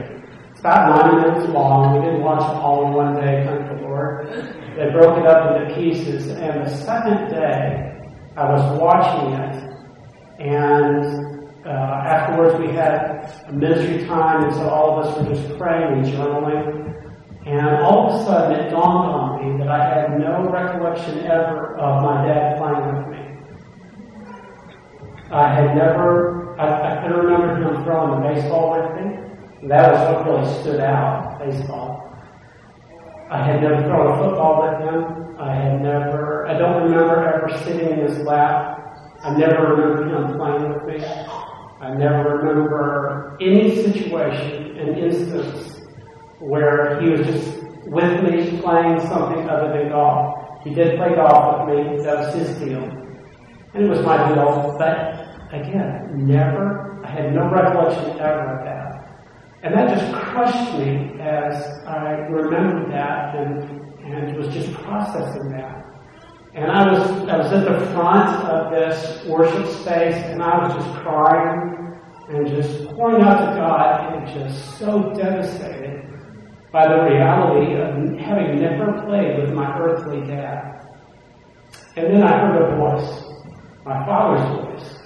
It's 0.51 0.59
about 0.59 1.11
90 1.11 1.27
minutes 1.27 1.53
long. 1.53 1.95
We 1.95 2.05
didn't 2.05 2.21
watch 2.21 2.41
it 2.41 2.55
all 2.55 2.85
in 2.85 2.93
one 2.93 3.15
day, 3.15 3.43
thank 3.47 3.67
the 3.67 3.81
Lord. 3.81 4.27
They 4.77 4.91
broke 4.91 5.17
it 5.17 5.25
up 5.25 5.59
into 5.59 5.73
pieces. 5.73 6.27
And 6.27 6.67
the 6.67 6.69
second 6.69 7.29
day, 7.31 7.99
I 8.37 8.51
was 8.51 8.79
watching 8.79 9.33
it, 9.33 9.73
and 10.39 11.34
uh, 11.65 11.69
afterwards 11.69 12.59
we 12.59 12.67
had 12.73 13.33
a 13.47 13.53
ministry 13.53 14.05
time, 14.07 14.43
and 14.43 14.53
so 14.53 14.69
all 14.69 14.99
of 14.99 15.05
us 15.05 15.17
were 15.17 15.33
just 15.33 15.57
praying 15.57 15.99
and 15.99 16.05
journaling. 16.05 16.91
And 17.45 17.77
all 17.83 18.09
of 18.09 18.21
a 18.21 18.25
sudden, 18.25 18.59
it 18.59 18.69
dawned 18.69 19.09
on 19.11 19.27
me 19.39 19.57
that 19.59 19.67
I 19.67 19.87
had 19.87 20.19
no 20.19 20.49
recollection 20.49 21.19
ever 21.25 21.77
of 21.77 22.03
my 22.03 22.25
dad 22.25 22.57
playing 22.57 22.95
with 22.95 23.07
me. 23.09 23.25
I 25.31 25.53
had 25.53 25.75
never, 25.75 26.59
I, 26.59 26.65
I 26.65 27.01
could 27.01 27.15
remember 27.15 27.55
him 27.55 27.83
throwing 27.83 28.21
the 28.21 28.27
baseball 28.27 28.71
with 28.71 29.05
me. 29.05 29.67
That 29.67 29.91
was 29.91 29.99
what 30.15 30.25
really 30.25 30.61
stood 30.61 30.79
out, 30.79 31.39
baseball. 31.39 32.01
I 33.29 33.43
had 33.43 33.61
never 33.61 33.81
thrown 33.83 34.11
a 34.11 34.23
football 34.23 34.61
with 34.61 34.79
him. 34.81 35.35
I 35.39 35.53
had 35.53 35.81
never, 35.81 36.47
I 36.47 36.57
don't 36.57 36.83
remember 36.83 37.27
ever 37.27 37.57
sitting 37.63 37.89
in 37.89 38.07
his 38.07 38.19
lap. 38.19 38.97
I 39.23 39.35
never 39.35 39.75
remember 39.75 40.07
him 40.07 40.37
playing 40.37 40.73
with 40.73 40.83
me. 40.85 41.34
I 41.85 41.93
never 41.93 42.37
remember 42.37 43.37
any 43.39 43.75
situation, 43.75 44.75
an 44.79 44.97
instance, 44.97 45.81
where 46.39 46.99
he 46.99 47.09
was 47.09 47.27
just 47.27 47.63
with 47.85 48.23
me 48.23 48.59
playing 48.59 49.01
something 49.01 49.47
other 49.47 49.71
than 49.71 49.89
golf. 49.89 50.63
He 50.63 50.73
did 50.73 50.97
play 50.97 51.13
golf 51.13 51.69
with 51.69 51.77
me, 51.77 52.03
that 52.03 52.17
was 52.17 52.33
his 52.33 52.57
deal. 52.57 52.81
And 53.75 53.85
it 53.85 53.87
was 53.87 54.01
my 54.03 54.33
deal, 54.33 54.75
but 54.79 55.37
again, 55.53 56.09
never, 56.25 57.05
I 57.05 57.11
had 57.11 57.35
no 57.35 57.51
recollection 57.51 58.19
ever 58.19 58.57
of 58.57 58.65
that. 58.65 59.21
And 59.61 59.75
that 59.75 59.95
just 59.95 60.11
crushed 60.11 60.73
me 60.79 61.21
as 61.21 61.53
I 61.85 62.13
remembered 62.31 62.91
that 62.93 63.35
and, 63.35 63.61
and 64.03 64.35
was 64.35 64.51
just 64.51 64.73
processing 64.73 65.51
that. 65.51 65.85
And 66.55 66.71
I 66.71 66.91
was, 66.91 67.11
I 67.27 67.37
was 67.37 67.51
at 67.51 67.65
the 67.65 67.85
front 67.91 68.29
of 68.47 68.71
this 68.71 69.25
worship 69.25 69.67
space 69.67 70.15
and 70.15 70.41
I 70.41 70.65
was 70.65 70.73
just 70.73 70.95
crying 71.01 71.74
and 72.29 72.47
just 72.47 72.87
pouring 72.95 73.21
out 73.21 73.39
to 73.39 73.55
God 73.55 74.13
and 74.13 74.27
just 74.27 74.79
so 74.79 75.13
devastated 75.13 76.05
by 76.71 76.87
the 76.87 77.03
reality 77.03 77.73
of 77.75 78.19
having 78.19 78.59
never 78.59 79.01
played 79.05 79.39
with 79.39 79.53
my 79.53 79.77
earthly 79.79 80.21
dad. 80.27 80.85
And 81.95 82.13
then 82.13 82.23
I 82.23 82.39
heard 82.39 82.61
a 82.61 82.75
voice, 82.75 83.23
my 83.85 84.05
father's 84.05 84.81
voice. 84.81 84.99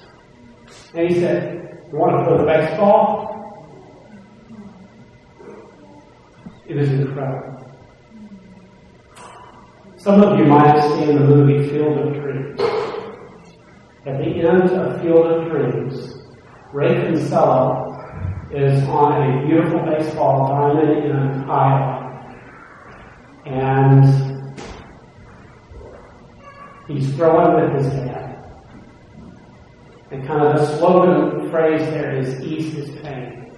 And 0.95 1.09
he 1.09 1.19
said, 1.19 1.83
You 1.91 1.97
want 1.99 2.17
to 2.17 2.25
play 2.25 2.37
the 2.37 2.45
baseball? 2.45 3.29
It 6.67 6.75
was 6.75 6.89
incredible. 6.89 7.59
Some 9.97 10.23
of 10.23 10.39
you 10.39 10.45
might 10.45 10.67
have 10.67 10.91
seen 10.93 11.15
the 11.15 11.25
movie 11.25 11.67
Field 11.69 11.97
of 11.97 12.13
Dreams. 12.13 12.61
At 14.05 14.17
the 14.17 14.47
end 14.47 14.71
of 14.71 15.01
Field 15.01 15.25
of 15.25 15.49
Dreams, 15.49 16.18
Ray 16.71 17.01
Kinsella 17.01 18.47
is 18.51 18.83
on 18.89 19.23
a 19.23 19.47
beautiful 19.47 19.79
baseball 19.79 20.47
diamond 20.49 21.03
in 21.03 21.49
Iowa. 21.49 22.35
And 23.47 24.53
he's 26.87 27.11
throwing 27.15 27.73
with 27.73 27.83
his 27.83 27.91
dad. 27.93 28.45
And 30.11 30.27
kind 30.27 30.45
of 30.45 30.59
the 30.59 30.77
slogan 30.77 31.49
phrase 31.49 31.81
there 31.81 32.15
is 32.15 32.39
ease 32.41 32.73
his 32.73 32.89
pain. 33.01 33.51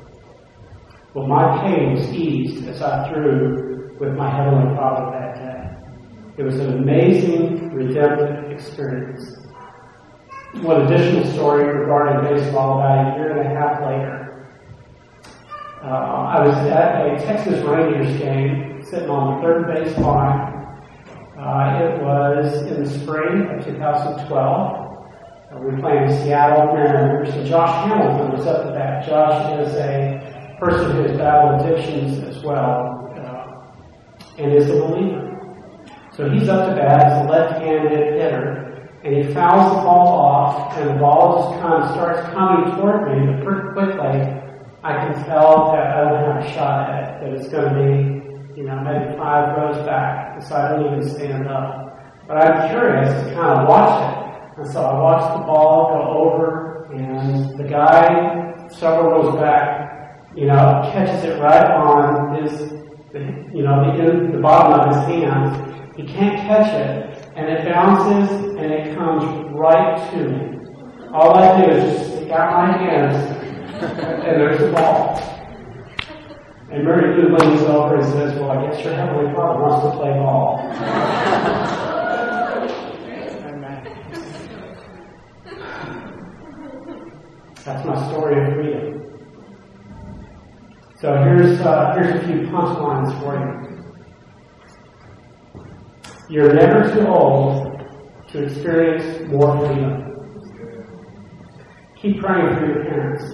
Well, 1.14 1.28
my 1.28 1.62
pain 1.64 1.94
was 1.96 2.08
eased 2.14 2.66
as 2.68 2.82
I 2.82 3.10
threw 3.10 3.98
with 4.00 4.16
my 4.16 4.30
Heavenly 4.30 4.74
Father 4.78 5.12
that 5.20 5.36
day. 5.36 5.62
It 6.38 6.44
was 6.44 6.56
an 6.62 6.78
amazing 6.78 7.74
redemptive 7.74 8.52
experience. 8.52 9.42
One 10.60 10.82
additional 10.82 11.26
story 11.34 11.64
regarding 11.64 12.36
baseball 12.36 12.78
about 12.80 13.14
a 13.14 13.18
year 13.18 13.32
and 13.32 13.40
a 13.40 13.56
half 13.58 13.82
later. 13.82 14.52
Uh, 15.82 15.88
I 15.88 16.46
was 16.46 16.56
at 16.68 17.08
a 17.08 17.26
Texas 17.26 17.66
Rangers 17.66 18.20
game, 18.20 18.84
sitting 18.84 19.10
on 19.10 19.36
the 19.36 19.42
third 19.42 19.68
base 19.74 19.98
line. 19.98 20.52
Uh, 21.40 21.80
it 21.82 22.04
was 22.04 22.62
in 22.68 22.84
the 22.84 22.90
spring 22.90 23.48
of 23.48 23.64
2012. 23.64 24.28
Uh, 24.30 25.58
we 25.58 25.72
were 25.72 25.80
playing 25.80 26.10
Seattle 26.22 26.76
Mariners, 26.76 27.34
and 27.34 27.48
Josh 27.48 27.88
Hamilton 27.88 28.38
was 28.38 28.46
up 28.46 28.66
to 28.68 28.74
bat. 28.74 29.08
Josh 29.08 29.68
is 29.68 29.74
a 29.76 30.58
person 30.60 30.92
who 30.92 31.04
has 31.04 31.18
battled 31.18 31.62
addictions 31.62 32.20
as 32.28 32.44
well, 32.44 33.10
uh, 33.16 34.38
and 34.38 34.54
is 34.54 34.70
a 34.70 34.74
believer. 34.74 35.30
So 36.12 36.30
he's 36.30 36.50
up 36.50 36.70
to 36.70 36.76
bat 36.76 37.08
as 37.08 37.26
a 37.26 37.30
left-handed 37.30 38.20
hitter, 38.20 38.71
and 39.04 39.16
he 39.16 39.34
fouls 39.34 39.76
the 39.76 39.82
ball 39.82 40.08
off, 40.08 40.78
and 40.78 40.90
the 40.90 41.00
ball 41.00 41.52
just 41.52 41.62
kind 41.62 41.84
of 41.84 41.92
starts 41.92 42.30
coming 42.34 42.76
toward 42.76 43.10
me, 43.10 43.34
but 43.34 43.44
pretty 43.44 43.74
quickly, 43.74 44.42
I 44.84 44.94
can 44.94 45.26
tell 45.26 45.72
that 45.72 45.88
I 45.88 46.04
don't 46.04 46.24
have 46.24 46.46
a 46.46 46.54
shot 46.54 46.90
at 46.90 47.04
it, 47.04 47.22
that 47.22 47.34
it's 47.34 47.50
going 47.50 47.74
to 47.74 48.54
be, 48.54 48.60
you 48.60 48.68
know, 48.68 48.80
maybe 48.82 49.18
five 49.18 49.58
rows 49.58 49.78
back, 49.86 50.42
so 50.44 50.56
I 50.56 50.70
don't 50.70 50.86
even 50.86 51.10
stand 51.10 51.48
up. 51.48 52.00
But 52.28 52.38
I'm 52.38 52.70
curious 52.70 53.10
to 53.10 53.34
kind 53.34 53.60
of 53.60 53.68
watch 53.68 54.02
it. 54.02 54.60
And 54.60 54.72
so 54.72 54.82
I 54.84 55.00
watch 55.00 55.40
the 55.40 55.46
ball 55.46 55.90
go 55.90 56.02
over, 56.20 56.92
and 56.94 57.58
the 57.58 57.64
guy 57.64 58.68
several 58.70 59.12
rows 59.12 59.36
back, 59.36 60.32
you 60.36 60.46
know, 60.46 60.90
catches 60.94 61.24
it 61.24 61.40
right 61.42 61.72
on 61.72 62.42
his, 62.42 62.72
you 63.54 63.64
know, 63.64 63.98
the, 63.98 64.32
the 64.32 64.42
bottom 64.42 64.80
of 64.80 64.96
his 64.96 65.06
hand, 65.06 65.96
he 65.96 66.04
can't 66.04 66.38
catch 66.48 66.74
it, 66.74 67.21
and 67.36 67.48
it 67.48 67.66
bounces 67.66 68.56
and 68.58 68.72
it 68.72 68.96
comes 68.96 69.52
right 69.54 70.12
to 70.12 70.30
me. 70.30 70.58
All 71.14 71.36
I 71.36 71.66
do 71.66 71.72
is 71.72 71.98
just 71.98 72.16
stick 72.16 72.32
out 72.32 72.52
my 72.54 72.78
hands, 72.78 73.18
and 73.82 74.42
there's 74.42 74.60
the 74.60 74.72
ball. 74.72 75.20
And 76.72 76.86
Mary 76.86 77.16
Lou 77.22 77.36
leans 77.36 77.62
over 77.64 77.96
and 77.96 78.06
says, 78.06 78.40
Well, 78.40 78.52
I 78.52 78.66
guess 78.66 78.84
your 78.84 78.94
Heavenly 78.94 79.34
Father 79.34 79.62
wants 79.62 79.86
to 79.86 79.92
play 79.92 80.14
ball. 80.14 80.58
That's 87.66 87.86
my 87.86 88.10
story 88.10 88.42
of 88.42 88.54
freedom. 88.54 89.02
So 91.00 91.16
here's, 91.24 91.60
uh, 91.62 91.94
here's 91.96 92.24
a 92.24 92.28
few 92.28 92.48
punchlines 92.48 93.20
for 93.22 93.36
you. 93.36 93.71
You're 96.32 96.54
never 96.54 96.90
too 96.94 97.06
old 97.08 97.78
to 98.30 98.44
experience 98.44 99.30
more 99.30 99.68
freedom. 99.68 100.88
Keep 102.02 102.22
praying 102.22 102.56
for 102.56 102.68
your 102.68 102.86
parents. 102.86 103.26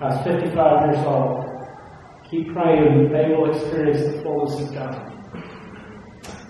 I 0.00 0.06
was 0.06 0.24
55 0.24 0.94
years 0.94 1.06
old. 1.06 1.44
Keep 2.30 2.54
praying 2.54 3.12
they 3.12 3.34
will 3.34 3.54
experience 3.54 4.00
the 4.00 4.22
fullness 4.22 4.58
of 4.62 4.72
God. 4.72 5.12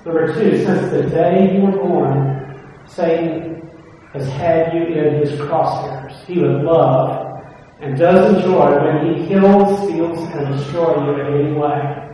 Number 0.07 0.33
two, 0.35 0.65
since 0.65 0.93
the 0.93 1.11
day 1.11 1.53
you 1.53 1.63
were 1.63 1.73
born, 1.73 2.85
Satan 2.87 3.69
has 4.13 4.29
had 4.29 4.73
you 4.73 4.83
in 4.85 5.15
his 5.15 5.33
crosshairs. 5.33 6.25
He 6.27 6.39
would 6.39 6.63
love 6.63 7.43
and 7.81 7.99
does 7.99 8.37
enjoy 8.37 8.85
when 8.85 9.17
he 9.17 9.27
kills, 9.27 9.83
steals, 9.83 10.21
and 10.37 10.57
destroys 10.57 11.03
you 11.03 11.21
in 11.21 11.41
any 11.41 11.53
way. 11.55 12.09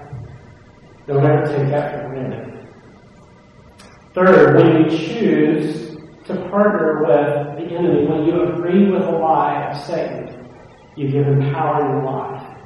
Don't 1.07 1.23
ever 1.23 1.45
take 1.45 1.69
that 1.69 2.01
for 2.01 2.09
granted. 2.09 2.54
Third, 4.15 4.57
when 4.57 4.85
you 4.85 4.97
choose 4.97 5.97
to 6.27 6.37
partner 6.49 7.03
with 7.03 7.59
the 7.59 7.75
enemy, 7.75 8.07
when 8.07 8.25
you 8.25 8.43
agree 8.45 8.89
with 8.89 9.03
the 9.03 9.11
lie 9.11 9.71
of 9.71 9.77
Satan, 9.77 10.49
you 10.97 11.09
give 11.09 11.27
him 11.27 11.53
power 11.53 11.85
in 11.85 11.91
your 11.91 12.05
life. 12.05 12.57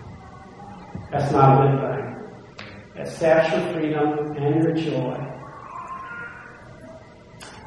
That's 1.11 1.32
not 1.32 1.64
a 1.64 1.70
good 1.70 1.80
thing. 1.80 3.02
It 3.02 3.08
saps 3.08 3.50
your 3.50 3.72
freedom 3.72 4.37
and 4.37 4.62
your 4.62 4.74
joy. 4.74 5.24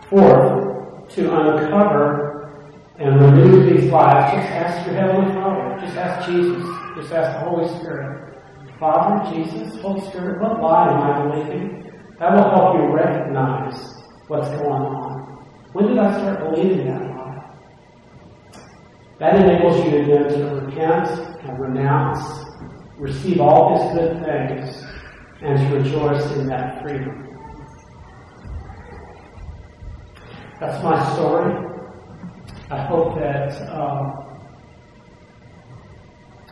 Fourth, 0.09 1.15
to 1.15 1.35
uncover 1.35 2.51
and 2.99 3.19
remove 3.19 3.65
these 3.65 3.89
lies, 3.91 4.31
just 4.31 4.51
ask 4.51 4.85
your 4.85 4.95
Heavenly 4.95 5.33
Father. 5.33 5.79
Just 5.83 5.97
ask 5.97 6.29
Jesus. 6.29 6.63
Just 6.95 7.11
ask 7.13 7.39
the 7.39 7.49
Holy 7.49 7.67
Spirit. 7.79 8.37
Father, 8.79 9.33
Jesus, 9.33 9.81
Holy 9.81 10.01
Spirit, 10.09 10.39
what 10.39 10.61
lie 10.61 10.91
am 10.91 11.01
I 11.01 11.35
believing? 11.35 11.90
That 12.21 12.35
will 12.35 12.51
help 12.51 12.75
you 12.77 12.93
recognize 12.93 13.73
what's 14.27 14.47
going 14.49 14.69
on. 14.69 15.21
When 15.73 15.87
did 15.87 15.97
I 15.97 16.11
start 16.19 16.51
believing 16.51 16.85
that 16.85 17.01
lie? 17.01 17.49
That 19.17 19.37
enables 19.37 19.83
you 19.83 19.89
to 19.89 20.05
then 20.05 20.29
to 20.29 20.61
repent 20.61 21.09
and 21.41 21.59
renounce, 21.59 22.45
receive 22.99 23.41
all 23.41 23.73
His 23.73 23.97
good 23.97 24.23
things, 24.23 24.85
and 25.41 25.57
to 25.57 25.75
rejoice 25.75 26.31
in 26.33 26.45
that 26.45 26.83
freedom. 26.83 27.27
That's 30.59 30.83
my 30.83 31.13
story. 31.15 31.55
I 32.69 32.85
hope 32.85 33.15
that 33.17 33.51
um, 33.75 34.13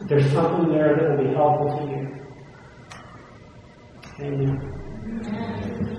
there's 0.07 0.31
something 0.31 0.71
there 0.73 0.95
that 0.95 1.11
will 1.11 1.23
be 1.27 1.31
helpful 1.35 1.77
to 1.77 1.83
you. 4.25 4.78
Amen. 5.11 5.98